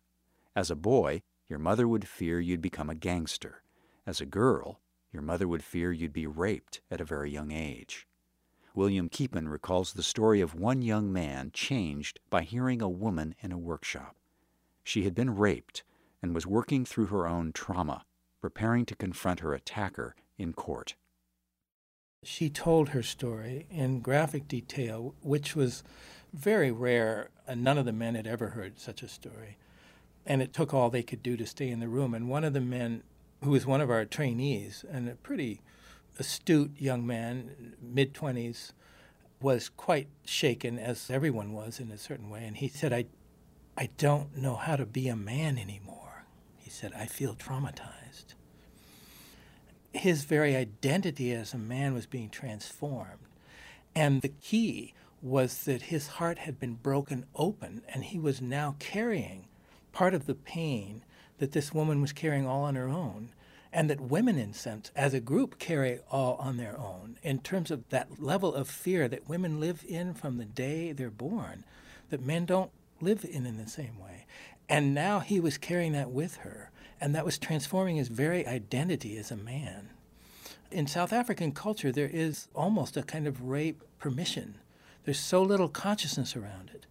As 0.57 0.71
a 0.71 0.75
boy, 0.75 1.21
your 1.47 1.59
mother 1.59 1.87
would 1.87 2.09
fear 2.09 2.41
you'd 2.41 2.63
become 2.63 2.89
a 2.89 2.95
gangster. 2.95 3.63
As 4.07 4.19
a 4.19 4.25
girl, 4.25 4.81
your 5.13 5.21
mother 5.21 5.47
would 5.47 5.63
fear 5.63 5.93
you'd 5.93 6.15
be 6.15 6.27
raped 6.27 6.81
at 6.91 7.03
a 7.03 7.05
very 7.05 7.31
young 7.31 7.53
age. 7.53 8.07
William 8.75 9.11
Keepin 9.11 9.47
recalls 9.47 9.93
the 9.93 10.03
story 10.03 10.41
of 10.41 10.55
one 10.55 10.81
young 10.81 11.13
man 11.13 11.51
changed 11.53 12.19
by 12.31 12.45
hearing 12.45 12.81
a 12.81 12.89
woman 12.89 13.35
in 13.43 13.53
a 13.53 13.59
workshop. 13.59 14.17
She 14.85 15.05
had 15.05 15.15
been 15.15 15.37
raped 15.37 15.85
and 16.23 16.35
was 16.35 16.47
working 16.47 16.87
through 16.87 17.07
her 17.09 17.27
own 17.27 17.53
trauma, 17.53 18.07
preparing 18.41 18.87
to 18.87 18.97
confront 18.97 19.41
her 19.41 19.53
attacker 19.53 20.17
in 20.39 20.55
court. 20.55 20.95
She 22.27 22.51
told 22.51 22.89
her 22.89 23.05
story 23.05 23.67
in 23.71 24.01
graphic 24.01 24.49
detail, 24.49 25.15
which 25.23 25.55
was 25.55 25.85
very 26.35 26.73
rare, 26.73 27.31
and 27.47 27.63
none 27.63 27.79
of 27.79 27.85
the 27.85 27.93
men 27.93 28.17
had 28.17 28.27
ever 28.27 28.49
heard 28.49 28.81
such 28.81 29.01
a 29.05 29.09
story. 29.09 29.59
And 30.27 30.43
it 30.43 30.53
took 30.53 30.75
all 30.75 30.91
they 30.91 31.05
could 31.05 31.23
do 31.23 31.37
to 31.37 31.47
stay 31.47 31.69
in 31.69 31.79
the 31.79 31.87
room. 31.87 32.15
And 32.15 32.29
one 32.29 32.43
of 32.43 32.53
the 32.53 32.61
men, 32.61 33.05
who 33.45 33.51
was 33.51 33.65
one 33.65 33.81
of 33.81 33.93
our 33.93 34.05
trainees 34.05 34.85
and 34.91 35.09
a 35.09 35.15
pretty 35.15 35.61
astute 36.19 36.73
young 36.77 37.07
man, 37.07 37.77
mid 37.81 38.13
20s, 38.13 38.73
was 39.41 39.69
quite 39.69 40.09
shaken, 40.25 40.81
as 40.81 41.09
everyone 41.09 41.53
was 41.53 41.79
in 41.79 41.93
a 41.93 41.99
certain 41.99 42.29
way. 42.29 42.45
And 42.45 42.57
he 42.57 42.67
said, 42.67 42.93
I, 42.93 43.05
I 43.79 43.91
don't 43.99 44.37
know 44.37 44.57
how 44.57 44.75
to 44.75 44.85
be 44.85 45.07
a 45.07 45.15
man 45.15 45.59
anymore. 45.59 46.25
He 46.57 46.71
said, 46.71 46.93
I 46.93 47.07
feel 47.07 47.37
traumatized. 47.37 48.06
His 49.93 50.25
very 50.25 50.55
identity 50.55 51.33
as 51.33 51.55
a 51.55 51.59
man 51.59 51.95
was 51.95 52.07
being 52.07 52.31
transformed. 52.31 53.27
And 53.95 54.23
the 54.23 54.29
key 54.29 54.95
was 55.23 55.65
that 55.65 55.83
his 55.83 56.07
heart 56.09 56.39
had 56.39 56.61
been 56.61 56.75
broken 56.75 57.27
open, 57.35 57.83
and 57.89 58.05
he 58.05 58.19
was 58.19 58.41
now 58.41 58.77
carrying 58.79 59.47
part 59.93 60.15
of 60.15 60.27
the 60.27 60.35
pain 60.35 61.03
that 61.39 61.53
this 61.53 61.73
woman 61.73 62.01
was 62.01 62.13
carrying 62.13 62.47
all 62.47 62.65
on 62.65 62.75
her 62.75 62.89
own 62.89 63.31
and 63.77 63.91
that 63.91 64.01
women, 64.01 64.39
in 64.39 64.55
sense, 64.55 64.91
as 64.97 65.13
a 65.13 65.21
group, 65.21 65.59
carry 65.59 66.01
all 66.11 66.37
on 66.37 66.57
their 66.57 66.79
own 66.79 67.19
in 67.23 67.39
terms 67.39 67.71
of 67.71 67.87
that 67.91 68.23
level 68.23 68.55
of 68.55 68.69
fear 68.69 69.07
that 69.07 69.29
women 69.29 69.61
live 69.61 69.85
in 69.87 70.15
from 70.15 70.39
the 70.39 70.47
day 70.47 70.93
they're 70.93 71.11
born, 71.11 71.63
that 72.09 72.25
men 72.25 72.47
don't 72.47 72.71
live 73.03 73.23
in 73.23 73.45
in 73.45 73.59
the 73.59 73.69
same 73.69 73.99
way. 73.99 74.25
And 74.67 74.95
now 74.95 75.21
he 75.21 75.41
was 75.41 75.59
carrying 75.59 75.93
that 75.93 76.11
with 76.11 76.37
her, 76.37 76.71
and 77.01 77.15
that 77.15 77.25
was 77.25 77.39
transforming 77.39 77.97
his 77.97 78.09
very 78.09 78.47
identity 78.47 79.17
as 79.17 79.31
a 79.31 79.37
man. 79.37 79.91
In 80.71 80.87
South 80.87 81.13
African 81.13 81.53
culture, 81.53 81.93
there 81.93 82.11
is 82.13 82.49
almost 82.55 82.97
a 82.97 83.03
kind 83.03 83.27
of 83.27 83.43
rape 83.43 83.83
permission. 83.99 84.57
There's 85.05 85.21
so 85.21 85.43
little 85.43 85.69
consciousness 85.69 86.35
around 86.35 86.71
it 86.75 86.87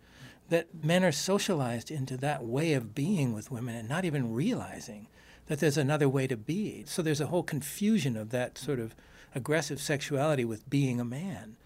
that 0.49 0.83
men 0.83 1.03
are 1.03 1.11
socialized 1.11 1.89
into 1.89 2.17
that 2.17 2.45
way 2.45 2.73
of 2.73 2.93
being 2.93 3.33
with 3.33 3.51
women 3.51 3.75
and 3.75 3.89
not 3.89 4.05
even 4.05 4.33
realizing 4.33 5.07
that 5.47 5.59
there's 5.59 5.77
another 5.77 6.07
way 6.07 6.27
to 6.27 6.37
be. 6.37 6.83
So 6.87 7.01
there's 7.01 7.21
a 7.21 7.27
whole 7.27 7.43
confusion 7.43 8.15
of 8.15 8.29
that 8.29 8.57
sort 8.57 8.79
of 8.79 8.95
aggressive 9.33 9.81
sexuality 9.81 10.45
with 10.45 10.69
being 10.69 10.99
a 10.99 11.05
man. 11.05 11.57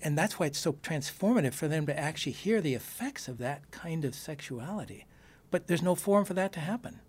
And 0.00 0.16
that's 0.16 0.38
why 0.38 0.46
it's 0.46 0.58
so 0.58 0.74
transformative 0.74 1.54
for 1.54 1.68
them 1.68 1.86
to 1.86 1.98
actually 1.98 2.32
hear 2.32 2.60
the 2.60 2.74
effects 2.74 3.26
of 3.26 3.38
that 3.38 3.70
kind 3.70 4.04
of 4.04 4.14
sexuality. 4.14 5.06
But 5.50 5.66
there's 5.66 5.82
no 5.82 5.94
forum 5.94 6.24
for 6.24 6.34
that 6.34 6.52
to 6.52 6.60
happen. 6.60 7.00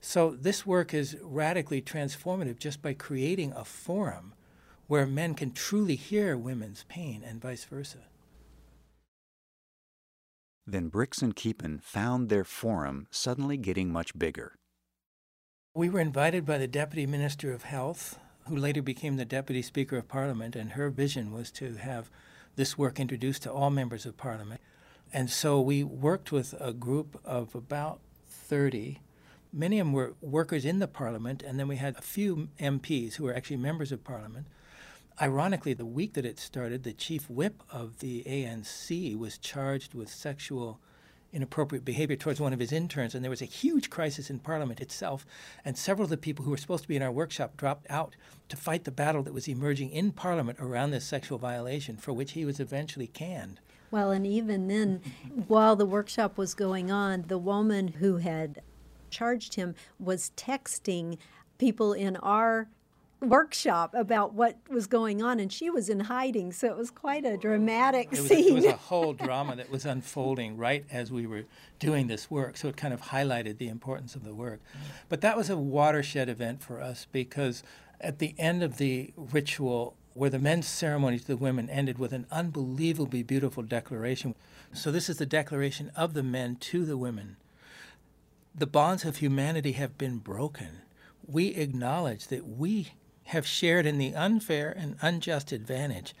So 0.00 0.30
this 0.30 0.66
work 0.66 0.94
is 0.94 1.16
radically 1.22 1.82
transformative 1.82 2.58
just 2.58 2.82
by 2.82 2.94
creating 2.94 3.52
a 3.52 3.64
forum 3.64 4.34
where 4.86 5.06
men 5.06 5.34
can 5.34 5.52
truly 5.52 5.96
hear 5.96 6.36
women's 6.36 6.84
pain 6.88 7.22
and 7.26 7.40
vice 7.40 7.64
versa. 7.64 8.04
Then 10.66 10.90
Brix 10.90 11.22
and 11.22 11.34
Keepin 11.34 11.78
found 11.78 12.28
their 12.28 12.44
forum 12.44 13.06
suddenly 13.10 13.56
getting 13.56 13.92
much 13.92 14.16
bigger. 14.18 14.56
We 15.74 15.88
were 15.88 16.00
invited 16.00 16.44
by 16.44 16.58
the 16.58 16.66
Deputy 16.66 17.06
Minister 17.06 17.52
of 17.52 17.64
Health, 17.64 18.18
who 18.48 18.56
later 18.56 18.82
became 18.82 19.16
the 19.16 19.24
Deputy 19.24 19.62
Speaker 19.62 19.96
of 19.96 20.08
Parliament, 20.08 20.56
and 20.56 20.72
her 20.72 20.90
vision 20.90 21.32
was 21.32 21.50
to 21.52 21.74
have 21.74 22.10
this 22.56 22.78
work 22.78 22.98
introduced 22.98 23.42
to 23.42 23.52
all 23.52 23.70
members 23.70 24.06
of 24.06 24.16
Parliament. 24.16 24.60
And 25.12 25.30
so 25.30 25.60
we 25.60 25.84
worked 25.84 26.32
with 26.32 26.54
a 26.60 26.72
group 26.72 27.20
of 27.24 27.54
about 27.54 28.00
30. 28.28 29.00
Many 29.52 29.78
of 29.78 29.86
them 29.86 29.92
were 29.92 30.14
workers 30.20 30.64
in 30.64 30.78
the 30.78 30.88
Parliament, 30.88 31.42
and 31.42 31.58
then 31.58 31.68
we 31.68 31.76
had 31.76 31.96
a 31.96 32.02
few 32.02 32.48
MPs 32.58 33.14
who 33.14 33.24
were 33.24 33.34
actually 33.34 33.56
members 33.56 33.92
of 33.92 34.04
Parliament. 34.04 34.46
Ironically, 35.20 35.72
the 35.72 35.86
week 35.86 36.12
that 36.14 36.26
it 36.26 36.38
started, 36.38 36.82
the 36.82 36.92
chief 36.92 37.30
whip 37.30 37.62
of 37.70 38.00
the 38.00 38.22
ANC 38.26 39.16
was 39.16 39.38
charged 39.38 39.94
with 39.94 40.10
sexual 40.10 40.78
inappropriate 41.32 41.84
behavior 41.84 42.16
towards 42.16 42.40
one 42.40 42.52
of 42.52 42.58
his 42.58 42.72
interns, 42.72 43.14
and 43.14 43.24
there 43.24 43.30
was 43.30 43.42
a 43.42 43.46
huge 43.46 43.90
crisis 43.90 44.30
in 44.30 44.38
Parliament 44.38 44.80
itself. 44.80 45.26
And 45.64 45.76
several 45.76 46.04
of 46.04 46.10
the 46.10 46.16
people 46.16 46.44
who 46.44 46.50
were 46.50 46.56
supposed 46.56 46.82
to 46.82 46.88
be 46.88 46.96
in 46.96 47.02
our 47.02 47.12
workshop 47.12 47.56
dropped 47.56 47.86
out 47.90 48.16
to 48.48 48.56
fight 48.56 48.84
the 48.84 48.90
battle 48.90 49.22
that 49.22 49.34
was 49.34 49.48
emerging 49.48 49.90
in 49.90 50.12
Parliament 50.12 50.58
around 50.60 50.90
this 50.90 51.04
sexual 51.04 51.38
violation, 51.38 51.96
for 51.96 52.12
which 52.12 52.32
he 52.32 52.44
was 52.44 52.60
eventually 52.60 53.06
canned. 53.06 53.60
Well, 53.90 54.10
and 54.10 54.26
even 54.26 54.68
then, 54.68 55.00
while 55.46 55.76
the 55.76 55.86
workshop 55.86 56.36
was 56.36 56.54
going 56.54 56.90
on, 56.90 57.24
the 57.28 57.38
woman 57.38 57.88
who 57.88 58.16
had 58.16 58.62
charged 59.10 59.54
him 59.54 59.74
was 59.98 60.32
texting 60.36 61.18
people 61.58 61.92
in 61.92 62.16
our 62.16 62.68
workshop 63.20 63.94
about 63.94 64.34
what 64.34 64.58
was 64.68 64.86
going 64.86 65.22
on, 65.22 65.40
and 65.40 65.52
she 65.52 65.70
was 65.70 65.88
in 65.88 66.00
hiding, 66.00 66.52
so 66.52 66.68
it 66.68 66.76
was 66.76 66.90
quite 66.90 67.24
a 67.24 67.36
dramatic 67.36 68.08
it 68.12 68.18
was, 68.18 68.28
scene. 68.28 68.48
It 68.48 68.54
was 68.54 68.64
a 68.66 68.72
whole 68.76 69.14
drama 69.14 69.56
that 69.56 69.70
was 69.70 69.86
unfolding 69.86 70.56
right 70.56 70.84
as 70.90 71.10
we 71.10 71.26
were 71.26 71.44
doing 71.78 72.06
this 72.06 72.30
work, 72.30 72.56
so 72.56 72.68
it 72.68 72.76
kind 72.76 72.92
of 72.92 73.00
highlighted 73.00 73.58
the 73.58 73.68
importance 73.68 74.14
of 74.14 74.24
the 74.24 74.34
work. 74.34 74.60
But 75.08 75.22
that 75.22 75.36
was 75.36 75.50
a 75.50 75.56
watershed 75.56 76.28
event 76.28 76.62
for 76.62 76.80
us 76.80 77.06
because 77.10 77.62
at 78.00 78.18
the 78.18 78.34
end 78.38 78.62
of 78.62 78.76
the 78.76 79.12
ritual, 79.16 79.96
where 80.14 80.30
the 80.30 80.38
men's 80.38 80.66
ceremony 80.66 81.18
to 81.18 81.26
the 81.26 81.36
women 81.36 81.68
ended 81.68 81.98
with 81.98 82.12
an 82.12 82.26
unbelievably 82.30 83.22
beautiful 83.22 83.62
declaration. 83.62 84.34
So, 84.72 84.90
this 84.90 85.08
is 85.08 85.18
the 85.18 85.26
declaration 85.26 85.90
of 85.94 86.14
the 86.14 86.22
men 86.22 86.56
to 86.56 86.84
the 86.84 86.96
women. 86.96 87.36
The 88.58 88.66
bonds 88.66 89.04
of 89.04 89.18
humanity 89.18 89.72
have 89.72 89.98
been 89.98 90.16
broken. 90.16 90.80
We 91.26 91.48
acknowledge 91.48 92.28
that 92.28 92.48
we 92.48 92.92
have 93.24 93.46
shared 93.46 93.84
in 93.84 93.98
the 93.98 94.14
unfair 94.14 94.70
and 94.74 94.96
unjust 95.02 95.52
advantage 95.52 96.14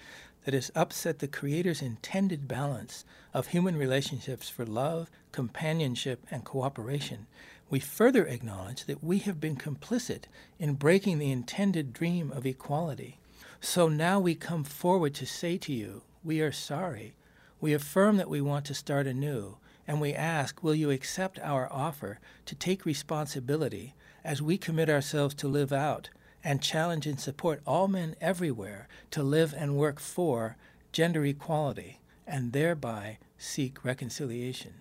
that 0.44 0.52
has 0.52 0.70
upset 0.74 1.20
the 1.20 1.28
Creator's 1.28 1.80
intended 1.80 2.46
balance 2.46 3.06
of 3.32 3.48
human 3.48 3.74
relationships 3.78 4.50
for 4.50 4.66
love, 4.66 5.10
companionship, 5.32 6.26
and 6.30 6.44
cooperation, 6.44 7.26
we 7.70 7.80
further 7.80 8.26
acknowledge 8.26 8.84
that 8.84 9.02
we 9.02 9.18
have 9.20 9.40
been 9.40 9.56
complicit 9.56 10.24
in 10.58 10.74
breaking 10.74 11.18
the 11.18 11.32
intended 11.32 11.94
dream 11.94 12.30
of 12.32 12.44
equality. 12.44 13.18
So 13.62 13.88
now 13.88 14.20
we 14.20 14.34
come 14.34 14.62
forward 14.62 15.14
to 15.14 15.26
say 15.26 15.56
to 15.56 15.72
you, 15.72 16.02
we 16.22 16.42
are 16.42 16.52
sorry. 16.52 17.16
We 17.62 17.72
affirm 17.72 18.18
that 18.18 18.28
we 18.28 18.42
want 18.42 18.66
to 18.66 18.74
start 18.74 19.06
anew, 19.06 19.56
and 19.86 20.00
we 20.00 20.12
ask, 20.12 20.62
will 20.62 20.74
you 20.74 20.90
accept 20.90 21.38
our 21.40 21.72
offer 21.72 22.18
to 22.46 22.54
take 22.54 22.84
responsibility 22.84 23.94
as 24.24 24.42
we 24.42 24.58
commit 24.58 24.90
ourselves 24.90 25.34
to 25.36 25.48
live 25.48 25.72
out 25.72 26.10
and 26.42 26.62
challenge 26.62 27.06
and 27.06 27.20
support 27.20 27.60
all 27.66 27.88
men 27.88 28.16
everywhere 28.20 28.88
to 29.10 29.22
live 29.22 29.54
and 29.56 29.76
work 29.76 30.00
for 30.00 30.56
gender 30.92 31.24
equality 31.24 32.00
and 32.26 32.52
thereby 32.52 33.18
seek 33.38 33.84
reconciliation. 33.84 34.74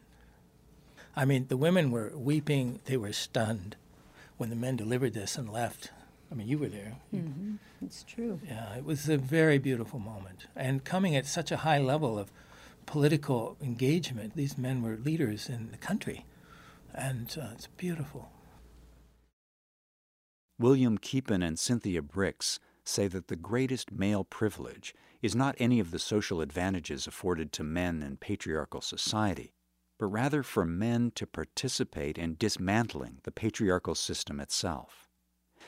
I 1.15 1.25
mean, 1.25 1.45
the 1.47 1.57
women 1.57 1.91
were 1.91 2.12
weeping, 2.15 2.79
they 2.85 2.97
were 2.97 3.13
stunned 3.13 3.75
when 4.38 4.50
the 4.50 4.55
men 4.55 4.75
delivered 4.75 5.13
this 5.13 5.38
and 5.38 5.51
left. 5.51 5.91
I 6.31 6.35
mean, 6.35 6.47
you 6.47 6.57
were 6.57 6.67
there. 6.67 6.95
Mm-hmm. 7.13 7.55
It's 7.85 8.03
true. 8.03 8.39
Yeah, 8.45 8.75
it 8.75 8.83
was 8.83 9.07
a 9.07 9.17
very 9.17 9.57
beautiful 9.57 10.00
moment. 10.00 10.47
And 10.55 10.83
coming 10.83 11.15
at 11.15 11.25
such 11.25 11.51
a 11.51 11.57
high 11.57 11.77
level 11.79 12.17
of 12.17 12.31
political 12.86 13.58
engagement, 13.62 14.36
these 14.36 14.58
men 14.58 14.82
were 14.82 14.98
leaders 14.98 15.50
in 15.50 15.72
the 15.72 15.77
country. 15.77 16.25
And 16.94 17.36
uh, 17.39 17.50
it's 17.54 17.68
beautiful. 17.68 18.32
William 20.58 20.98
Keepin 20.98 21.44
and 21.44 21.60
Cynthia 21.60 22.01
Brix 22.01 22.60
say 22.86 23.08
that 23.08 23.27
the 23.27 23.36
greatest 23.36 23.92
male 23.92 24.24
privilege 24.24 24.94
is 25.22 25.36
not 25.36 25.56
any 25.58 25.80
of 25.80 25.92
the 25.92 26.00
social 26.00 26.39
advantages 26.39 27.08
afforded 27.08 27.51
to 27.51 27.63
men 27.63 28.01
in 28.01 28.15
patriarchal 28.15 28.82
society, 28.82 29.54
but 30.00 30.06
rather 30.06 30.44
for 30.44 30.65
men 30.65 31.12
to 31.15 31.27
participate 31.27 32.18
in 32.18 32.36
dismantling 32.38 33.20
the 33.24 33.32
patriarchal 33.32 33.96
system 33.96 34.39
itself. 34.39 35.04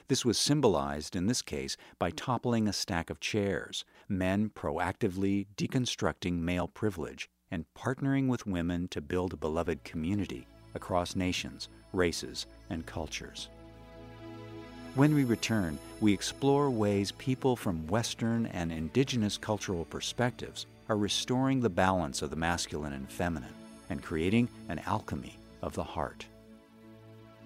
This 0.07 0.23
was 0.23 0.37
symbolized 0.37 1.15
in 1.15 1.27
this 1.27 1.41
case 1.41 1.77
by 1.99 2.11
toppling 2.11 2.67
a 2.67 2.73
stack 2.73 3.09
of 3.09 3.19
chairs, 3.19 3.85
men 4.07 4.49
proactively 4.49 5.47
deconstructing 5.57 6.39
male 6.39 6.67
privilege 6.67 7.29
and 7.51 7.65
partnering 7.75 8.27
with 8.27 8.47
women 8.47 8.87
to 8.89 9.01
build 9.01 9.33
a 9.33 9.37
beloved 9.37 9.83
community 9.83 10.47
across 10.75 11.15
nations, 11.15 11.69
races, 11.93 12.45
and 12.69 12.85
cultures. 12.85 13.49
When 14.95 15.13
we 15.13 15.25
return, 15.25 15.77
we 16.01 16.13
explore 16.13 16.69
ways 16.69 17.11
people 17.11 17.55
from 17.55 17.87
Western 17.87 18.47
and 18.47 18.71
indigenous 18.71 19.37
cultural 19.37 19.85
perspectives 19.85 20.65
are 20.89 20.97
restoring 20.97 21.59
the 21.59 21.69
balance 21.69 22.21
of 22.21 22.29
the 22.29 22.35
masculine 22.35 22.93
and 22.93 23.11
feminine 23.11 23.53
and 23.89 24.01
creating 24.01 24.49
an 24.69 24.79
alchemy 24.85 25.37
of 25.61 25.73
the 25.75 25.83
heart. 25.83 26.25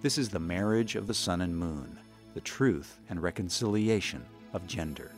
This 0.02 0.18
is 0.18 0.30
the 0.30 0.40
marriage 0.40 0.96
of 0.96 1.08
the 1.08 1.14
sun 1.14 1.42
and 1.42 1.56
moon, 1.56 2.00
the 2.34 2.42
truth 2.42 2.98
and 3.10 3.22
reconciliation 3.22 4.24
of 4.54 4.66
gender. 4.66 5.12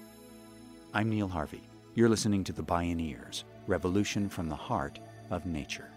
I'm 0.94 1.10
Neil 1.10 1.28
Harvey. 1.28 1.62
You're 1.94 2.10
listening 2.10 2.44
to 2.46 2.54
The 2.54 2.64
Bioneers 2.64 3.44
Revolution 3.68 4.30
from 4.30 4.50
the 4.50 4.56
Heart 4.56 5.00
of 5.30 5.46
Nature. 5.46 5.90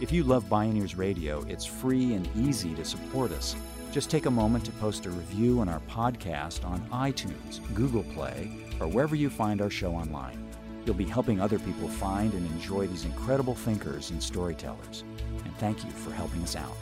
If 0.00 0.12
you 0.12 0.24
love 0.24 0.44
Bioneers 0.44 0.98
Radio, 0.98 1.42
it's 1.48 1.64
free 1.64 2.14
and 2.14 2.28
easy 2.36 2.74
to 2.74 2.84
support 2.84 3.30
us. 3.30 3.54
Just 3.92 4.10
take 4.10 4.26
a 4.26 4.30
moment 4.30 4.64
to 4.66 4.72
post 4.72 5.06
a 5.06 5.10
review 5.10 5.60
on 5.60 5.68
our 5.68 5.80
podcast 5.88 6.64
on 6.64 6.80
iTunes, 6.90 7.60
Google 7.74 8.02
Play, 8.02 8.50
or 8.80 8.88
wherever 8.88 9.14
you 9.14 9.30
find 9.30 9.62
our 9.62 9.70
show 9.70 9.92
online. 9.92 10.45
You'll 10.86 10.94
be 10.94 11.04
helping 11.04 11.40
other 11.40 11.58
people 11.58 11.88
find 11.88 12.32
and 12.32 12.46
enjoy 12.46 12.86
these 12.86 13.04
incredible 13.04 13.56
thinkers 13.56 14.10
and 14.10 14.22
storytellers. 14.22 15.02
And 15.44 15.54
thank 15.58 15.84
you 15.84 15.90
for 15.90 16.12
helping 16.12 16.40
us 16.44 16.54
out. 16.54 16.76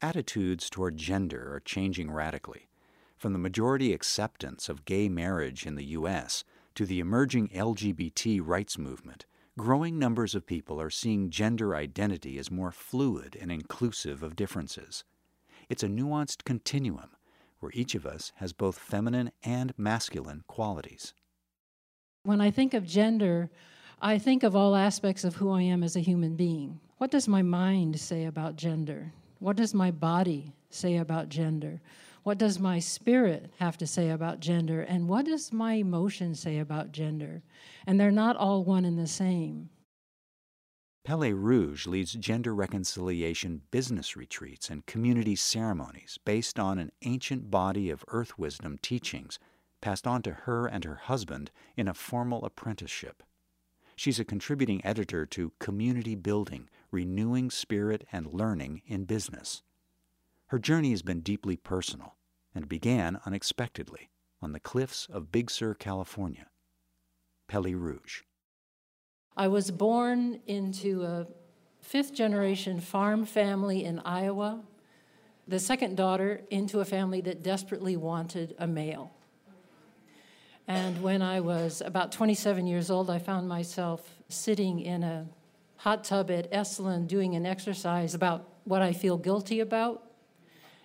Attitudes 0.00 0.70
toward 0.70 0.96
gender 0.96 1.52
are 1.52 1.60
changing 1.60 2.10
radically. 2.10 2.70
From 3.18 3.34
the 3.34 3.38
majority 3.38 3.92
acceptance 3.92 4.70
of 4.70 4.86
gay 4.86 5.10
marriage 5.10 5.66
in 5.66 5.74
the 5.74 5.84
U.S. 5.86 6.44
to 6.74 6.86
the 6.86 7.00
emerging 7.00 7.48
LGBT 7.48 8.40
rights 8.42 8.78
movement, 8.78 9.26
growing 9.58 9.98
numbers 9.98 10.36
of 10.36 10.46
people 10.46 10.80
are 10.80 10.88
seeing 10.88 11.28
gender 11.28 11.74
identity 11.74 12.38
as 12.38 12.50
more 12.50 12.70
fluid 12.70 13.36
and 13.38 13.50
inclusive 13.50 14.22
of 14.22 14.36
differences. 14.36 15.04
It's 15.68 15.82
a 15.82 15.88
nuanced 15.88 16.44
continuum 16.44 17.10
where 17.58 17.72
each 17.74 17.96
of 17.96 18.06
us 18.06 18.32
has 18.36 18.52
both 18.52 18.78
feminine 18.78 19.32
and 19.42 19.74
masculine 19.76 20.44
qualities. 20.46 21.12
When 22.22 22.40
I 22.40 22.52
think 22.52 22.72
of 22.72 22.86
gender, 22.86 23.50
I 24.00 24.16
think 24.18 24.44
of 24.44 24.54
all 24.54 24.76
aspects 24.76 25.24
of 25.24 25.34
who 25.34 25.50
I 25.50 25.62
am 25.62 25.82
as 25.82 25.96
a 25.96 26.00
human 26.00 26.36
being. 26.36 26.80
What 26.98 27.10
does 27.10 27.26
my 27.26 27.42
mind 27.42 27.98
say 27.98 28.26
about 28.26 28.54
gender? 28.54 29.12
What 29.40 29.56
does 29.56 29.74
my 29.74 29.90
body 29.90 30.54
say 30.70 30.98
about 30.98 31.28
gender? 31.28 31.80
What 32.28 32.36
does 32.36 32.60
my 32.60 32.78
spirit 32.78 33.50
have 33.58 33.78
to 33.78 33.86
say 33.86 34.10
about 34.10 34.40
gender? 34.40 34.82
And 34.82 35.08
what 35.08 35.24
does 35.24 35.50
my 35.50 35.72
emotion 35.76 36.34
say 36.34 36.58
about 36.58 36.92
gender? 36.92 37.42
And 37.86 37.98
they're 37.98 38.10
not 38.10 38.36
all 38.36 38.64
one 38.64 38.84
and 38.84 38.98
the 38.98 39.06
same. 39.06 39.70
Pele 41.04 41.32
Rouge 41.32 41.86
leads 41.86 42.12
gender 42.12 42.54
reconciliation 42.54 43.62
business 43.70 44.14
retreats 44.14 44.68
and 44.68 44.84
community 44.84 45.36
ceremonies 45.36 46.18
based 46.22 46.58
on 46.58 46.78
an 46.78 46.92
ancient 47.00 47.50
body 47.50 47.88
of 47.88 48.04
earth 48.08 48.38
wisdom 48.38 48.76
teachings 48.82 49.38
passed 49.80 50.06
on 50.06 50.20
to 50.20 50.32
her 50.32 50.66
and 50.66 50.84
her 50.84 50.96
husband 50.96 51.50
in 51.78 51.88
a 51.88 51.94
formal 51.94 52.44
apprenticeship. 52.44 53.22
She's 53.96 54.20
a 54.20 54.24
contributing 54.26 54.84
editor 54.84 55.24
to 55.24 55.54
Community 55.60 56.14
Building 56.14 56.68
Renewing 56.90 57.50
Spirit 57.50 58.06
and 58.12 58.26
Learning 58.26 58.82
in 58.86 59.04
Business. 59.04 59.62
Her 60.48 60.58
journey 60.58 60.90
has 60.90 61.00
been 61.00 61.20
deeply 61.20 61.56
personal 61.56 62.17
and 62.58 62.68
began 62.68 63.20
unexpectedly 63.24 64.10
on 64.42 64.50
the 64.50 64.58
cliffs 64.58 65.06
of 65.12 65.30
Big 65.30 65.48
Sur, 65.48 65.74
California. 65.74 66.48
Pele 67.46 67.72
Rouge. 67.72 68.22
I 69.36 69.46
was 69.46 69.70
born 69.70 70.40
into 70.44 71.04
a 71.04 71.28
fifth 71.80 72.12
generation 72.12 72.80
farm 72.80 73.24
family 73.24 73.84
in 73.84 74.00
Iowa, 74.00 74.64
the 75.46 75.60
second 75.60 75.96
daughter 75.96 76.40
into 76.50 76.80
a 76.80 76.84
family 76.84 77.20
that 77.20 77.44
desperately 77.44 77.96
wanted 77.96 78.56
a 78.58 78.66
male. 78.66 79.12
And 80.66 81.00
when 81.00 81.22
I 81.22 81.38
was 81.38 81.80
about 81.80 82.10
27 82.10 82.66
years 82.66 82.90
old, 82.90 83.08
I 83.08 83.20
found 83.20 83.48
myself 83.48 84.02
sitting 84.28 84.80
in 84.80 85.04
a 85.04 85.28
hot 85.76 86.02
tub 86.02 86.28
at 86.32 86.50
Esalen 86.50 87.06
doing 87.06 87.36
an 87.36 87.46
exercise 87.46 88.16
about 88.16 88.48
what 88.64 88.82
I 88.82 88.92
feel 88.92 89.16
guilty 89.16 89.60
about. 89.60 90.07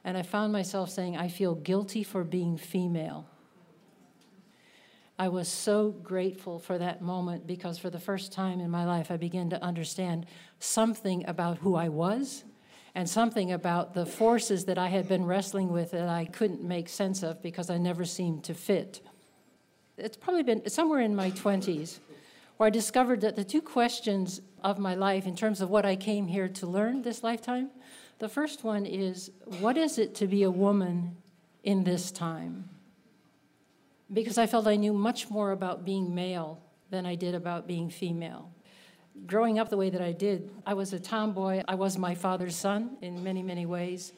And 0.03 0.17
I 0.17 0.21
found 0.21 0.51
myself 0.51 0.89
saying, 0.89 1.17
I 1.17 1.27
feel 1.27 1.55
guilty 1.55 2.03
for 2.03 2.23
being 2.23 2.57
female. 2.57 3.25
I 5.17 5.27
was 5.27 5.47
so 5.47 5.91
grateful 5.91 6.59
for 6.59 6.77
that 6.77 7.01
moment 7.01 7.45
because 7.45 7.77
for 7.77 7.89
the 7.89 7.99
first 7.99 8.31
time 8.33 8.59
in 8.59 8.69
my 8.69 8.83
life, 8.83 9.11
I 9.11 9.17
began 9.17 9.49
to 9.51 9.63
understand 9.63 10.25
something 10.59 11.23
about 11.27 11.59
who 11.59 11.75
I 11.75 11.89
was 11.89 12.43
and 12.95 13.09
something 13.09 13.51
about 13.51 13.93
the 13.93 14.05
forces 14.05 14.65
that 14.65 14.77
I 14.77 14.87
had 14.87 15.07
been 15.07 15.25
wrestling 15.25 15.71
with 15.71 15.91
that 15.91 16.09
I 16.09 16.25
couldn't 16.25 16.63
make 16.63 16.89
sense 16.89 17.23
of 17.23 17.41
because 17.41 17.69
I 17.69 17.77
never 17.77 18.05
seemed 18.05 18.43
to 18.45 18.53
fit. 18.53 19.01
It's 19.97 20.17
probably 20.17 20.43
been 20.43 20.67
somewhere 20.69 20.99
in 20.99 21.15
my 21.15 21.31
20s 21.31 21.99
where 22.57 22.67
I 22.67 22.71
discovered 22.71 23.21
that 23.21 23.35
the 23.35 23.43
two 23.43 23.61
questions 23.61 24.41
of 24.63 24.79
my 24.79 24.95
life 24.95 25.25
in 25.25 25.35
terms 25.35 25.61
of 25.61 25.69
what 25.69 25.85
I 25.85 25.95
came 25.95 26.27
here 26.27 26.47
to 26.47 26.67
learn 26.67 27.01
this 27.01 27.23
lifetime. 27.23 27.69
The 28.19 28.29
first 28.29 28.63
one 28.63 28.85
is 28.85 29.31
what 29.59 29.77
is 29.77 29.97
it 29.97 30.15
to 30.15 30.27
be 30.27 30.43
a 30.43 30.51
woman 30.51 31.17
in 31.63 31.83
this 31.83 32.11
time? 32.11 32.69
Because 34.11 34.37
I 34.37 34.45
felt 34.45 34.67
I 34.67 34.75
knew 34.75 34.93
much 34.93 35.29
more 35.29 35.51
about 35.51 35.85
being 35.85 36.13
male 36.13 36.61
than 36.89 37.05
I 37.05 37.15
did 37.15 37.33
about 37.35 37.67
being 37.67 37.89
female. 37.89 38.51
Growing 39.25 39.59
up 39.59 39.69
the 39.69 39.77
way 39.77 39.89
that 39.89 40.01
I 40.01 40.11
did, 40.11 40.49
I 40.65 40.73
was 40.73 40.93
a 40.93 40.99
tomboy. 40.99 41.63
I 41.67 41.75
was 41.75 41.97
my 41.97 42.15
father's 42.15 42.55
son 42.55 42.97
in 43.01 43.23
many, 43.23 43.43
many 43.43 43.65
ways. 43.65 44.13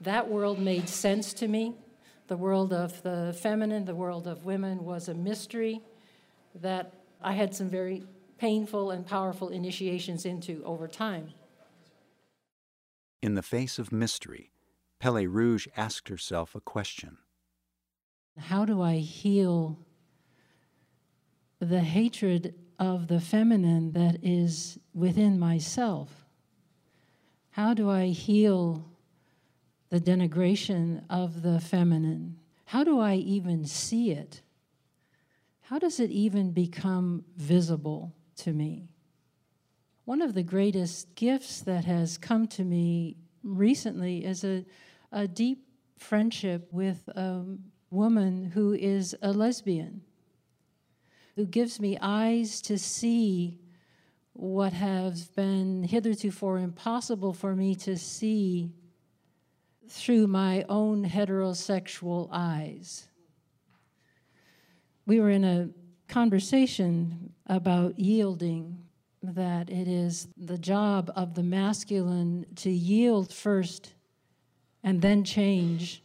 That 0.00 0.28
world 0.28 0.58
made 0.58 0.88
sense 0.88 1.32
to 1.34 1.48
me. 1.48 1.74
The 2.26 2.36
world 2.36 2.72
of 2.72 3.02
the 3.02 3.36
feminine, 3.40 3.84
the 3.84 3.94
world 3.94 4.26
of 4.26 4.44
women 4.44 4.84
was 4.84 5.08
a 5.08 5.14
mystery 5.14 5.80
that 6.60 6.92
I 7.22 7.32
had 7.32 7.54
some 7.54 7.68
very 7.68 8.02
painful 8.38 8.90
and 8.90 9.06
powerful 9.06 9.48
initiations 9.48 10.24
into 10.24 10.62
over 10.64 10.88
time. 10.88 11.32
In 13.24 13.36
the 13.36 13.42
face 13.42 13.78
of 13.78 13.90
mystery, 13.90 14.52
Pele 14.98 15.24
Rouge 15.24 15.66
asked 15.78 16.10
herself 16.10 16.54
a 16.54 16.60
question 16.60 17.16
How 18.36 18.66
do 18.66 18.82
I 18.82 18.96
heal 18.96 19.78
the 21.58 21.80
hatred 21.80 22.54
of 22.78 23.08
the 23.08 23.22
feminine 23.22 23.92
that 23.92 24.18
is 24.22 24.78
within 24.92 25.38
myself? 25.38 26.26
How 27.52 27.72
do 27.72 27.88
I 27.88 28.08
heal 28.08 28.90
the 29.88 30.00
denigration 30.00 31.02
of 31.08 31.40
the 31.40 31.60
feminine? 31.60 32.36
How 32.66 32.84
do 32.84 33.00
I 33.00 33.14
even 33.14 33.64
see 33.64 34.10
it? 34.10 34.42
How 35.62 35.78
does 35.78 35.98
it 35.98 36.10
even 36.10 36.50
become 36.50 37.24
visible 37.38 38.14
to 38.36 38.52
me? 38.52 38.90
One 40.04 40.20
of 40.20 40.34
the 40.34 40.42
greatest 40.42 41.14
gifts 41.14 41.62
that 41.62 41.86
has 41.86 42.18
come 42.18 42.46
to 42.48 42.64
me 42.64 43.16
recently 43.42 44.24
is 44.24 44.44
a, 44.44 44.66
a 45.10 45.26
deep 45.26 45.66
friendship 45.98 46.68
with 46.70 47.08
a 47.08 47.42
woman 47.90 48.50
who 48.50 48.74
is 48.74 49.16
a 49.22 49.32
lesbian, 49.32 50.02
who 51.36 51.46
gives 51.46 51.80
me 51.80 51.96
eyes 52.02 52.60
to 52.62 52.78
see 52.78 53.58
what 54.34 54.74
has 54.74 55.28
been 55.28 55.84
hitherto 55.84 56.30
impossible 56.58 57.32
for 57.32 57.56
me 57.56 57.74
to 57.76 57.96
see 57.96 58.74
through 59.88 60.26
my 60.26 60.64
own 60.68 61.08
heterosexual 61.08 62.28
eyes. 62.30 63.08
We 65.06 65.18
were 65.20 65.30
in 65.30 65.44
a 65.44 65.70
conversation 66.08 67.32
about 67.46 67.98
yielding, 67.98 68.83
that 69.32 69.70
it 69.70 69.88
is 69.88 70.28
the 70.36 70.58
job 70.58 71.10
of 71.16 71.34
the 71.34 71.42
masculine 71.42 72.44
to 72.56 72.70
yield 72.70 73.32
first 73.32 73.94
and 74.82 75.00
then 75.00 75.24
change, 75.24 76.02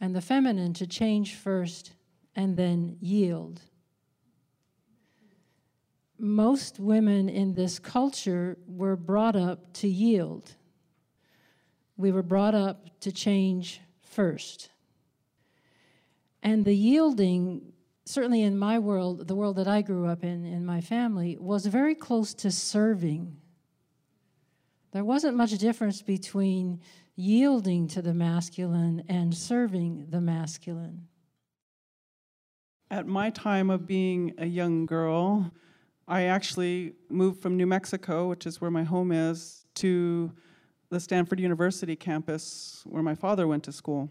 and 0.00 0.16
the 0.16 0.22
feminine 0.22 0.72
to 0.72 0.86
change 0.86 1.34
first 1.34 1.92
and 2.34 2.56
then 2.56 2.96
yield. 3.00 3.60
Most 6.18 6.80
women 6.80 7.28
in 7.28 7.52
this 7.52 7.78
culture 7.78 8.56
were 8.66 8.96
brought 8.96 9.36
up 9.36 9.74
to 9.74 9.88
yield. 9.88 10.54
We 11.98 12.10
were 12.10 12.22
brought 12.22 12.54
up 12.54 13.00
to 13.00 13.12
change 13.12 13.82
first. 14.00 14.70
And 16.42 16.64
the 16.64 16.74
yielding 16.74 17.73
certainly 18.04 18.42
in 18.42 18.58
my 18.58 18.78
world, 18.78 19.26
the 19.26 19.34
world 19.34 19.56
that 19.56 19.68
I 19.68 19.82
grew 19.82 20.06
up 20.06 20.22
in, 20.22 20.44
in 20.44 20.64
my 20.64 20.80
family, 20.80 21.36
was 21.38 21.66
very 21.66 21.94
close 21.94 22.34
to 22.34 22.50
serving. 22.50 23.36
There 24.92 25.04
wasn't 25.04 25.36
much 25.36 25.56
difference 25.58 26.02
between 26.02 26.80
yielding 27.16 27.88
to 27.88 28.02
the 28.02 28.14
masculine 28.14 29.04
and 29.08 29.34
serving 29.34 30.06
the 30.10 30.20
masculine. 30.20 31.08
At 32.90 33.06
my 33.06 33.30
time 33.30 33.70
of 33.70 33.86
being 33.86 34.34
a 34.38 34.46
young 34.46 34.86
girl, 34.86 35.50
I 36.06 36.24
actually 36.24 36.92
moved 37.08 37.40
from 37.40 37.56
New 37.56 37.66
Mexico, 37.66 38.28
which 38.28 38.46
is 38.46 38.60
where 38.60 38.70
my 38.70 38.84
home 38.84 39.10
is, 39.10 39.64
to 39.76 40.32
the 40.90 41.00
Stanford 41.00 41.40
University 41.40 41.96
campus 41.96 42.82
where 42.84 43.02
my 43.02 43.14
father 43.14 43.48
went 43.48 43.64
to 43.64 43.72
school. 43.72 44.10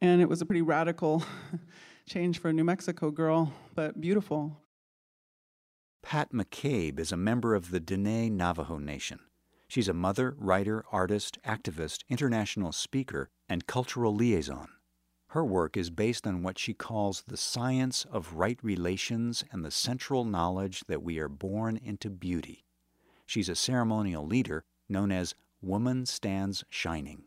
And 0.00 0.20
it 0.20 0.28
was 0.28 0.40
a 0.42 0.46
pretty 0.46 0.62
radical 0.62 1.24
change 2.12 2.38
for 2.38 2.50
a 2.50 2.52
New 2.52 2.64
Mexico 2.64 3.10
girl, 3.10 3.54
but 3.74 3.98
beautiful. 3.98 4.58
Pat 6.02 6.30
McCabe 6.30 7.00
is 7.00 7.10
a 7.10 7.16
member 7.16 7.54
of 7.54 7.70
the 7.70 7.80
Dene 7.80 8.36
Navajo 8.36 8.76
Nation. 8.76 9.20
She's 9.66 9.88
a 9.88 9.94
mother, 9.94 10.34
writer, 10.36 10.84
artist, 10.92 11.38
activist, 11.42 12.00
international 12.10 12.72
speaker, 12.72 13.30
and 13.48 13.66
cultural 13.66 14.14
liaison. 14.14 14.68
Her 15.28 15.42
work 15.42 15.74
is 15.78 15.88
based 15.88 16.26
on 16.26 16.42
what 16.42 16.58
she 16.58 16.74
calls 16.74 17.24
the 17.26 17.38
science 17.38 18.04
of 18.12 18.34
right 18.34 18.58
relations 18.62 19.42
and 19.50 19.64
the 19.64 19.70
central 19.70 20.26
knowledge 20.26 20.84
that 20.88 21.02
we 21.02 21.18
are 21.18 21.30
born 21.30 21.78
into 21.82 22.10
beauty. 22.10 22.66
She's 23.24 23.48
a 23.48 23.54
ceremonial 23.54 24.26
leader 24.26 24.64
known 24.86 25.12
as 25.12 25.34
Woman 25.62 26.04
Stands 26.04 26.62
Shining. 26.68 27.24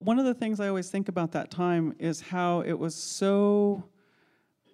One 0.00 0.20
of 0.20 0.24
the 0.24 0.34
things 0.34 0.60
I 0.60 0.68
always 0.68 0.90
think 0.90 1.08
about 1.08 1.32
that 1.32 1.50
time 1.50 1.94
is 1.98 2.20
how 2.20 2.60
it 2.60 2.74
was 2.74 2.94
so 2.94 3.82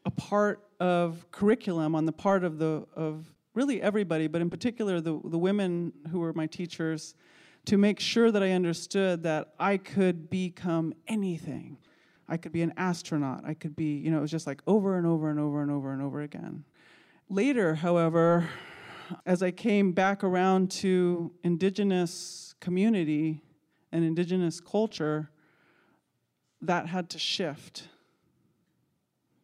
a 0.04 0.10
part 0.10 0.60
of 0.80 1.24
curriculum 1.30 1.94
on 1.94 2.04
the 2.04 2.12
part 2.12 2.44
of 2.44 2.58
the 2.58 2.86
of 2.94 3.32
really 3.54 3.80
everybody, 3.80 4.26
but 4.26 4.42
in 4.42 4.50
particular 4.50 5.00
the, 5.00 5.18
the 5.24 5.38
women 5.38 5.94
who 6.10 6.20
were 6.20 6.34
my 6.34 6.46
teachers, 6.46 7.14
to 7.64 7.78
make 7.78 8.00
sure 8.00 8.30
that 8.30 8.42
I 8.42 8.50
understood 8.50 9.22
that 9.22 9.54
I 9.58 9.78
could 9.78 10.28
become 10.28 10.92
anything. 11.08 11.78
I 12.28 12.36
could 12.36 12.52
be 12.52 12.60
an 12.60 12.74
astronaut. 12.76 13.44
I 13.46 13.54
could 13.54 13.74
be, 13.74 13.96
you 13.96 14.10
know, 14.10 14.18
it 14.18 14.22
was 14.22 14.30
just 14.30 14.46
like 14.46 14.60
over 14.66 14.98
and 14.98 15.06
over 15.06 15.30
and 15.30 15.40
over 15.40 15.62
and 15.62 15.70
over 15.70 15.92
and 15.92 16.02
over 16.02 16.20
again. 16.20 16.64
Later, 17.30 17.76
however, 17.76 18.50
as 19.24 19.42
I 19.42 19.50
came 19.50 19.92
back 19.92 20.22
around 20.22 20.70
to 20.72 21.32
indigenous 21.42 22.54
community 22.60 23.40
and 23.94 24.04
indigenous 24.04 24.60
culture, 24.60 25.30
that 26.60 26.88
had 26.88 27.08
to 27.10 27.18
shift. 27.18 27.86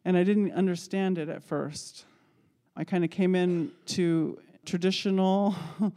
And 0.03 0.17
I 0.17 0.25
didn't 0.25 0.51
understand 0.51 1.17
it 1.17 1.29
at 1.29 1.41
first. 1.41 2.03
I 2.75 2.83
kind 2.83 3.05
of 3.05 3.09
came 3.09 3.33
in 3.33 3.71
to 3.87 4.39
traditional 4.65 5.55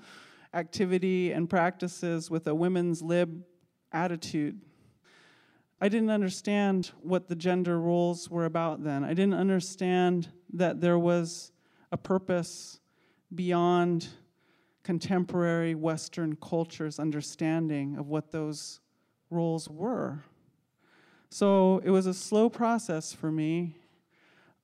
activity 0.54 1.32
and 1.32 1.50
practices 1.50 2.30
with 2.30 2.46
a 2.46 2.54
women's 2.54 3.02
lib 3.02 3.42
attitude. 3.92 4.60
I 5.80 5.88
didn't 5.88 6.10
understand 6.10 6.92
what 7.02 7.26
the 7.28 7.34
gender 7.34 7.80
roles 7.80 8.30
were 8.30 8.44
about 8.44 8.84
then. 8.84 9.02
I 9.02 9.14
didn't 9.14 9.34
understand 9.34 10.28
that 10.52 10.80
there 10.80 10.98
was 10.98 11.50
a 11.90 11.96
purpose 11.96 12.78
beyond 13.34 14.06
contemporary 14.84 15.74
Western 15.74 16.36
culture's 16.36 16.98
understanding 17.00 17.96
of 17.96 18.06
what 18.08 18.30
those 18.30 18.80
roles 19.30 19.68
were. 19.68 20.22
So 21.30 21.80
it 21.84 21.90
was 21.90 22.06
a 22.06 22.14
slow 22.14 22.48
process 22.48 23.12
for 23.12 23.32
me, 23.32 23.76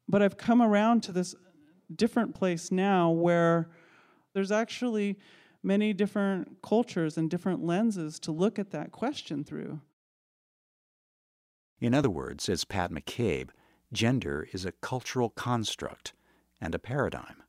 but 0.09 0.23
I've 0.23 0.37
come 0.37 0.63
around 0.63 1.03
to 1.05 1.13
this 1.13 1.35
different 1.97 2.35
place 2.35 2.71
now 2.71 3.11
where 3.11 3.71
there's 4.35 4.53
actually 4.53 5.19
many 5.63 5.93
different 5.93 6.63
cultures 6.63 7.19
and 7.19 7.29
different 7.29 7.65
lenses 7.65 8.21
to 8.21 8.31
look 8.31 8.59
at 8.59 8.71
that 8.71 8.93
question 8.93 9.43
through. 9.43 9.81
In 11.81 11.95
other 11.95 12.11
words, 12.11 12.45
says 12.45 12.65
Pat 12.65 12.93
McCabe, 12.93 13.49
gender 13.93 14.47
is 14.53 14.65
a 14.65 14.73
cultural 14.73 15.31
construct 15.31 16.13
and 16.61 16.75
a 16.75 16.79
paradigm. 16.79 17.43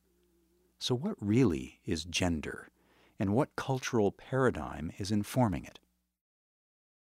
So, 0.82 0.96
what 0.96 1.14
really 1.20 1.78
is 1.86 2.02
gender, 2.02 2.68
and 3.16 3.32
what 3.32 3.54
cultural 3.54 4.10
paradigm 4.10 4.90
is 4.98 5.12
informing 5.12 5.64
it? 5.64 5.78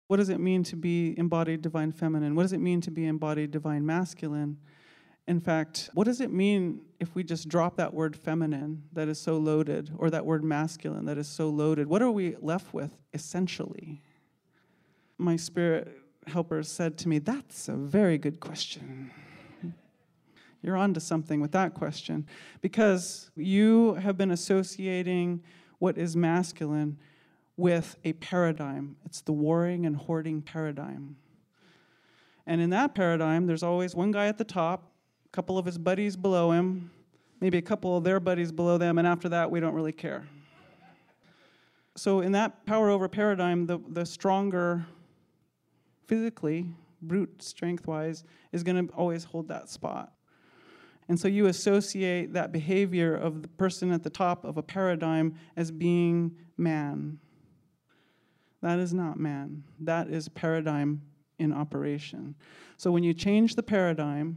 What 0.07 0.17
does 0.17 0.31
it 0.31 0.41
mean 0.41 0.65
to 0.65 0.75
be 0.75 1.15
embodied 1.19 1.61
divine 1.61 1.93
feminine? 1.93 2.35
What 2.35 2.45
does 2.45 2.55
it 2.55 2.61
mean 2.61 2.81
to 2.81 2.91
be 2.91 3.05
embodied 3.05 3.51
divine 3.51 3.85
masculine? 3.85 4.57
In 5.27 5.39
fact, 5.39 5.91
what 5.93 6.05
does 6.05 6.23
it 6.23 6.33
mean 6.33 6.81
if 6.99 7.15
we 7.15 7.23
just 7.23 7.51
drop 7.51 7.77
that 7.77 7.93
word 7.93 8.17
feminine 8.17 8.85
that 8.95 9.07
is 9.07 9.21
so 9.21 9.37
loaded, 9.37 9.91
or 9.99 10.09
that 10.09 10.25
word 10.25 10.43
masculine 10.43 11.05
that 11.05 11.19
is 11.19 11.29
so 11.29 11.51
loaded? 11.51 11.89
What 11.89 12.01
are 12.01 12.11
we 12.11 12.37
left 12.41 12.73
with 12.73 12.97
essentially? 13.13 14.01
My 15.19 15.37
spirit 15.37 15.95
helper 16.27 16.63
said 16.63 16.97
to 17.01 17.09
me, 17.11 17.19
That's 17.19 17.69
a 17.69 17.75
very 17.75 18.17
good 18.17 18.41
question. 18.41 19.11
You're 20.63 20.77
onto 20.77 21.01
something 21.01 21.41
with 21.41 21.53
that 21.53 21.75
question 21.75 22.27
because 22.61 23.31
you 23.37 23.95
have 23.95 24.17
been 24.17 24.31
associating 24.31 25.43
what 25.79 25.97
is 25.97 26.17
masculine 26.17 26.99
with 27.57 27.97
a 28.05 28.13
paradigm. 28.15 28.97
It's 29.05 29.21
the 29.21 29.33
warring 29.33 29.87
and 29.87 29.97
hoarding 29.97 30.43
paradigm. 30.43 31.17
And 32.47 32.61
in 32.61 32.71
that 32.71 32.95
paradigm, 32.95 33.47
there's 33.47 33.63
always 33.63 33.95
one 33.95 34.11
guy 34.11 34.27
at 34.27 34.39
the 34.39 34.45
top 34.45 34.93
a 35.27 35.31
couple 35.31 35.59
of 35.59 35.67
his 35.67 35.77
buddies 35.77 36.17
below 36.17 36.53
him, 36.53 36.91
maybe 37.41 37.59
a 37.59 37.63
couple 37.63 37.97
of 37.97 38.05
their 38.05 38.19
buddies 38.19 38.51
below 38.51 38.79
them, 38.79 38.97
and 38.97 39.07
after 39.07 39.29
that, 39.29 39.51
we 39.51 39.61
don't 39.61 39.75
really 39.75 39.93
care. 39.93 40.27
So, 41.97 42.21
in 42.21 42.33
that 42.33 42.65
power 42.65 42.89
over 42.89 43.09
paradigm, 43.09 43.67
the, 43.67 43.79
the 43.89 44.07
stronger 44.07 44.87
physically, 46.07 46.71
brute 47.03 47.43
strength 47.43 47.87
wise, 47.87 48.25
is 48.53 48.63
going 48.63 48.89
to 48.89 48.95
always 48.95 49.25
hold 49.25 49.49
that 49.49 49.69
spot. 49.69 50.13
And 51.09 51.19
so 51.19 51.27
you 51.27 51.47
associate 51.47 52.35
that 52.35 52.53
behavior 52.53 53.15
of 53.15 53.43
the 53.43 53.49
person 53.49 53.91
at 53.93 54.03
the 54.03 54.11
top 54.11 54.45
of 54.45 54.59
a 54.59 54.63
paradigm 54.63 55.35
as 55.57 55.71
being 55.71 56.37
man. 56.57 57.19
That 58.61 58.79
is 58.79 58.93
not 58.93 59.19
man, 59.19 59.65
that 59.81 60.09
is 60.09 60.29
paradigm 60.29 61.03
in 61.39 61.53
operation. 61.53 62.35
So 62.77 62.91
when 62.91 63.05
you 63.05 63.15
change 63.15 63.55
the 63.55 63.63
paradigm, 63.63 64.37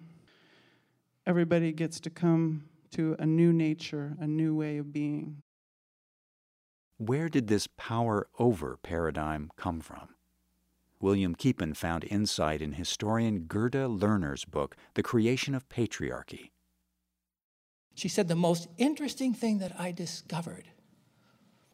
everybody 1.25 1.71
gets 1.71 1.99
to 2.01 2.09
come 2.09 2.65
to 2.91 3.15
a 3.19 3.25
new 3.25 3.51
nature, 3.51 4.15
a 4.19 4.27
new 4.27 4.55
way 4.55 4.77
of 4.77 4.93
being. 4.93 5.41
Where 6.97 7.29
did 7.29 7.47
this 7.47 7.67
power 7.77 8.27
over 8.37 8.77
paradigm 8.81 9.49
come 9.57 9.81
from? 9.81 10.09
William 10.99 11.33
Keepin 11.33 11.73
found 11.73 12.03
insight 12.03 12.61
in 12.61 12.73
historian 12.73 13.45
Gerda 13.45 13.87
Lerner's 13.87 14.45
book, 14.45 14.77
The 14.93 15.01
Creation 15.01 15.55
of 15.55 15.67
Patriarchy. 15.67 16.51
She 17.95 18.07
said, 18.07 18.27
The 18.27 18.35
most 18.35 18.67
interesting 18.77 19.33
thing 19.33 19.59
that 19.59 19.79
I 19.79 19.91
discovered 19.91 20.65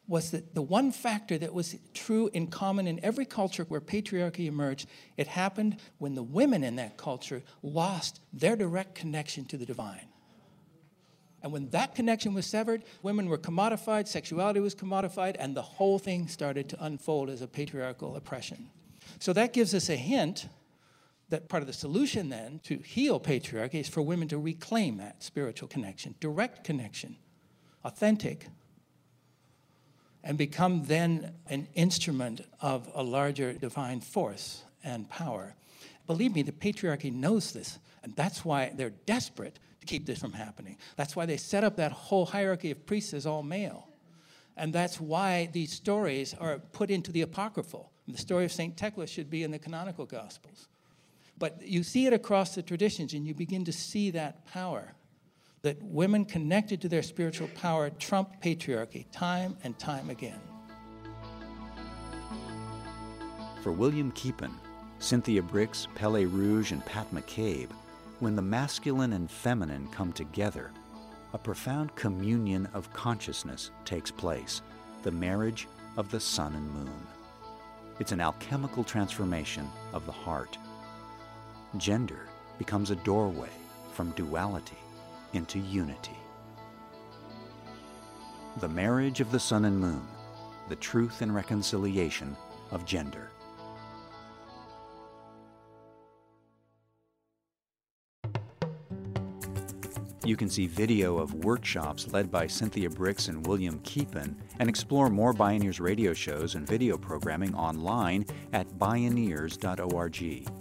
was 0.07 0.31
that 0.31 0.55
the 0.55 0.61
one 0.61 0.91
factor 0.91 1.37
that 1.37 1.53
was 1.53 1.75
true 1.93 2.29
in 2.33 2.47
common 2.47 2.87
in 2.87 3.03
every 3.03 3.25
culture 3.25 3.63
where 3.65 3.81
patriarchy 3.81 4.45
emerged, 4.45 4.87
it 5.17 5.27
happened 5.27 5.77
when 5.97 6.15
the 6.15 6.23
women 6.23 6.63
in 6.63 6.77
that 6.77 6.95
culture 6.97 7.43
lost 7.61 8.21
their 8.31 8.55
direct 8.55 8.95
connection 8.95 9.43
to 9.45 9.57
the 9.57 9.65
divine. 9.65 10.07
And 11.43 11.51
when 11.51 11.69
that 11.69 11.93
connection 11.93 12.33
was 12.33 12.45
severed, 12.45 12.83
women 13.03 13.27
were 13.29 13.37
commodified, 13.37 14.07
sexuality 14.07 14.59
was 14.59 14.73
commodified, 14.73 15.35
and 15.37 15.55
the 15.55 15.61
whole 15.61 15.99
thing 15.99 16.27
started 16.27 16.69
to 16.69 16.83
unfold 16.83 17.29
as 17.29 17.41
a 17.41 17.47
patriarchal 17.47 18.15
oppression. 18.15 18.69
So 19.19 19.33
that 19.33 19.53
gives 19.53 19.73
us 19.73 19.89
a 19.89 19.95
hint 19.95 20.47
that 21.29 21.49
part 21.49 21.61
of 21.61 21.67
the 21.67 21.73
solution 21.73 22.29
then 22.29 22.59
to 22.63 22.77
heal 22.79 23.19
patriarchy 23.19 23.75
is 23.75 23.89
for 23.89 24.01
women 24.01 24.27
to 24.29 24.37
reclaim 24.37 24.97
that 24.97 25.23
spiritual 25.23 25.67
connection, 25.67 26.15
direct 26.19 26.63
connection, 26.63 27.17
authentic, 27.83 28.47
and 30.23 30.37
become 30.37 30.83
then 30.85 31.33
an 31.49 31.67
instrument 31.75 32.41
of 32.61 32.89
a 32.93 33.03
larger 33.03 33.53
divine 33.53 34.01
force 34.01 34.63
and 34.83 35.09
power. 35.09 35.55
Believe 36.05 36.33
me, 36.33 36.41
the 36.41 36.51
patriarchy 36.51 37.13
knows 37.13 37.51
this, 37.51 37.79
and 38.03 38.15
that's 38.15 38.45
why 38.45 38.71
they're 38.75 38.89
desperate 39.05 39.59
to 39.81 39.87
keep 39.87 40.05
this 40.05 40.19
from 40.19 40.33
happening. 40.33 40.77
That's 40.95 41.15
why 41.15 41.25
they 41.25 41.37
set 41.37 41.63
up 41.63 41.75
that 41.77 41.91
whole 41.91 42.25
hierarchy 42.25 42.71
of 42.71 42.85
priests 42.85 43.13
as 43.13 43.25
all 43.25 43.43
male. 43.43 43.87
And 44.55 44.73
that's 44.73 44.99
why 44.99 45.49
these 45.51 45.71
stories 45.71 46.33
are 46.39 46.59
put 46.59 46.89
into 46.89 47.11
the 47.11 47.21
apocryphal. 47.21 47.91
The 48.07 48.17
story 48.17 48.45
of 48.45 48.51
St. 48.51 48.75
Thecla 48.75 49.05
should 49.07 49.29
be 49.29 49.43
in 49.43 49.51
the 49.51 49.59
canonical 49.59 50.05
Gospels. 50.05 50.67
But 51.39 51.61
you 51.61 51.83
see 51.83 52.07
it 52.07 52.13
across 52.13 52.55
the 52.55 52.63
traditions, 52.63 53.13
and 53.13 53.25
you 53.25 53.33
begin 53.33 53.65
to 53.65 53.71
see 53.71 54.11
that 54.11 54.45
power 54.45 54.93
that 55.61 55.81
women 55.83 56.23
connected 56.25 56.81
to 56.81 56.87
their 56.87 57.03
spiritual 57.03 57.49
power 57.49 57.89
trump 57.89 58.41
patriarchy 58.41 59.05
time 59.11 59.57
and 59.63 59.77
time 59.77 60.09
again. 60.09 60.39
For 63.61 63.71
William 63.71 64.11
Keepin, 64.11 64.53
Cynthia 64.99 65.41
Brix, 65.41 65.87
Pele 65.95 66.25
Rouge, 66.25 66.71
and 66.71 66.85
Pat 66.85 67.13
McCabe, 67.13 67.69
when 68.19 68.35
the 68.35 68.41
masculine 68.41 69.13
and 69.13 69.29
feminine 69.29 69.87
come 69.89 70.13
together, 70.13 70.71
a 71.33 71.37
profound 71.37 71.93
communion 71.95 72.67
of 72.73 72.91
consciousness 72.93 73.71
takes 73.83 74.09
place, 74.09 74.61
the 75.03 75.11
marriage 75.11 75.67
of 75.97 76.09
the 76.09 76.19
sun 76.19 76.55
and 76.55 76.71
moon. 76.71 77.07
It's 77.99 78.11
an 78.11 78.21
alchemical 78.21 78.83
transformation 78.83 79.69
of 79.91 80.05
the 80.05 80.11
heart. 80.11 80.57
Gender 81.75 82.29
becomes 82.57 82.91
a 82.91 82.95
doorway 82.95 83.49
from 83.91 84.11
duality 84.11 84.77
into 85.33 85.59
unity. 85.59 86.17
The 88.61 88.69
marriage 88.69 89.19
of 89.19 89.31
the 89.31 89.39
sun 89.39 89.65
and 89.65 89.77
moon, 89.77 90.07
the 90.69 90.77
truth 90.77 91.21
and 91.21 91.35
reconciliation 91.35 92.37
of 92.71 92.85
gender. 92.85 93.31
You 100.23 100.35
can 100.35 100.49
see 100.49 100.67
video 100.67 101.17
of 101.17 101.45
workshops 101.45 102.11
led 102.11 102.31
by 102.31 102.47
Cynthia 102.47 102.89
Brix 102.89 103.29
and 103.29 103.45
William 103.45 103.79
Keepin 103.83 104.35
and 104.59 104.67
explore 104.67 105.09
more 105.09 105.33
Bioneers 105.33 105.79
radio 105.79 106.13
shows 106.13 106.55
and 106.55 106.67
video 106.67 106.97
programming 106.97 107.55
online 107.55 108.25
at 108.51 108.67
bioneers.org. 108.77 110.56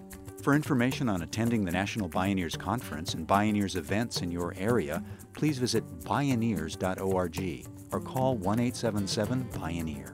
For 0.47 0.55
information 0.55 1.09
on 1.09 1.23
attending 1.23 1.65
the 1.65 1.73
National 1.73 2.09
Bioneers 2.09 2.57
Conference 2.57 3.15
and 3.15 3.27
Bioneers 3.27 3.75
events 3.75 4.23
in 4.23 4.31
your 4.31 4.55
area, 4.57 5.03
please 5.33 5.59
visit 5.59 5.85
bioneers.org 6.05 7.67
or 7.91 8.01
call 8.01 8.37
1 8.37 8.61
877 8.61 9.49
Bioneer. 9.55 10.13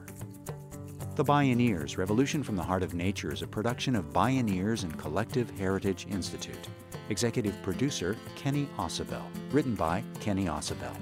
The 1.15 1.23
Bioneers 1.23 1.99
Revolution 1.99 2.41
from 2.41 2.55
the 2.55 2.63
Heart 2.63 2.81
of 2.81 2.95
Nature 2.95 3.31
is 3.31 3.43
a 3.43 3.47
production 3.47 3.95
of 3.95 4.11
Bioneers 4.11 4.81
and 4.81 4.97
Collective 4.97 5.51
Heritage 5.51 6.07
Institute. 6.09 6.67
Executive 7.09 7.53
producer 7.61 8.17
Kenny 8.35 8.67
Ausubel. 8.79 9.21
Written 9.51 9.75
by 9.75 10.03
Kenny 10.19 10.45
Ausubel. 10.45 10.95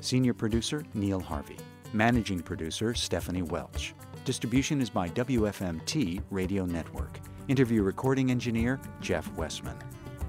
Senior 0.00 0.32
producer 0.32 0.84
Neil 0.94 1.18
Harvey. 1.18 1.56
Managing 1.92 2.38
producer 2.38 2.94
Stephanie 2.94 3.42
Welch. 3.42 3.94
Distribution 4.24 4.80
is 4.80 4.90
by 4.90 5.08
WFMT 5.08 6.22
Radio 6.30 6.64
Network. 6.64 7.18
Interview 7.46 7.82
recording 7.82 8.30
engineer 8.30 8.80
Jeff 9.02 9.30
Westman. 9.34 9.76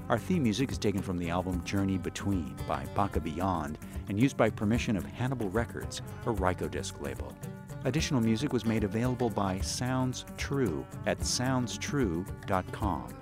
Our 0.10 0.20
theme 0.20 0.44
music 0.44 0.70
is 0.70 0.78
taken 0.78 1.02
from 1.02 1.18
the 1.18 1.30
album 1.30 1.64
Journey 1.64 1.98
Between 1.98 2.54
by 2.68 2.86
Baka 2.94 3.22
Beyond 3.22 3.78
and 4.10 4.20
used 4.20 4.36
by 4.36 4.50
permission 4.50 4.98
of 4.98 5.06
Hannibal 5.06 5.50
Records, 5.50 6.02
a 6.26 6.34
Rykodisc 6.34 7.00
label. 7.00 7.34
Additional 7.86 8.20
music 8.20 8.52
was 8.52 8.66
made 8.66 8.84
available 8.84 9.30
by 9.30 9.62
Sounds 9.62 10.26
True 10.36 10.86
at 11.06 11.20
soundstrue.com. 11.20 13.14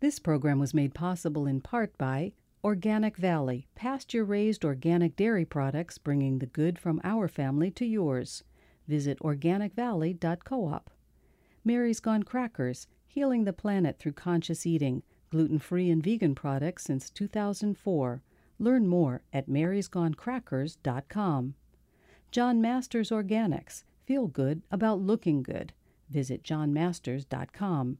This 0.00 0.18
program 0.20 0.60
was 0.60 0.74
made 0.74 0.94
possible 0.94 1.44
in 1.46 1.60
part 1.60 1.98
by 1.98 2.32
Organic 2.62 3.16
Valley, 3.16 3.66
pasture 3.74 4.24
raised 4.24 4.64
organic 4.64 5.16
dairy 5.16 5.44
products 5.44 5.98
bringing 5.98 6.38
the 6.38 6.46
good 6.46 6.78
from 6.78 7.00
our 7.02 7.26
family 7.26 7.72
to 7.72 7.84
yours. 7.84 8.44
Visit 8.86 9.18
organicvalley.coop. 9.18 10.90
Mary's 11.64 11.98
Gone 11.98 12.22
Crackers, 12.22 12.86
healing 13.08 13.42
the 13.44 13.52
planet 13.52 13.98
through 13.98 14.12
conscious 14.12 14.64
eating, 14.66 15.02
gluten 15.30 15.58
free 15.58 15.90
and 15.90 16.00
vegan 16.02 16.36
products 16.36 16.84
since 16.84 17.10
2004. 17.10 18.22
Learn 18.60 18.86
more 18.86 19.22
at 19.32 19.48
marysgonecrackers.com. 19.48 21.54
John 22.30 22.60
Masters 22.60 23.10
Organics, 23.10 23.82
feel 24.06 24.28
good 24.28 24.62
about 24.70 25.00
looking 25.00 25.42
good. 25.42 25.72
Visit 26.08 26.44
johnmasters.com. 26.44 27.98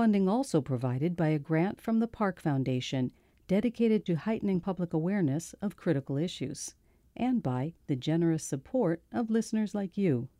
Funding 0.00 0.30
also 0.30 0.62
provided 0.62 1.14
by 1.14 1.28
a 1.28 1.38
grant 1.38 1.78
from 1.78 1.98
the 1.98 2.08
Park 2.08 2.40
Foundation 2.40 3.12
dedicated 3.46 4.06
to 4.06 4.14
heightening 4.14 4.58
public 4.58 4.94
awareness 4.94 5.54
of 5.60 5.76
critical 5.76 6.16
issues, 6.16 6.74
and 7.14 7.42
by 7.42 7.74
the 7.86 7.96
generous 7.96 8.42
support 8.42 9.02
of 9.12 9.28
listeners 9.28 9.74
like 9.74 9.98
you. 9.98 10.30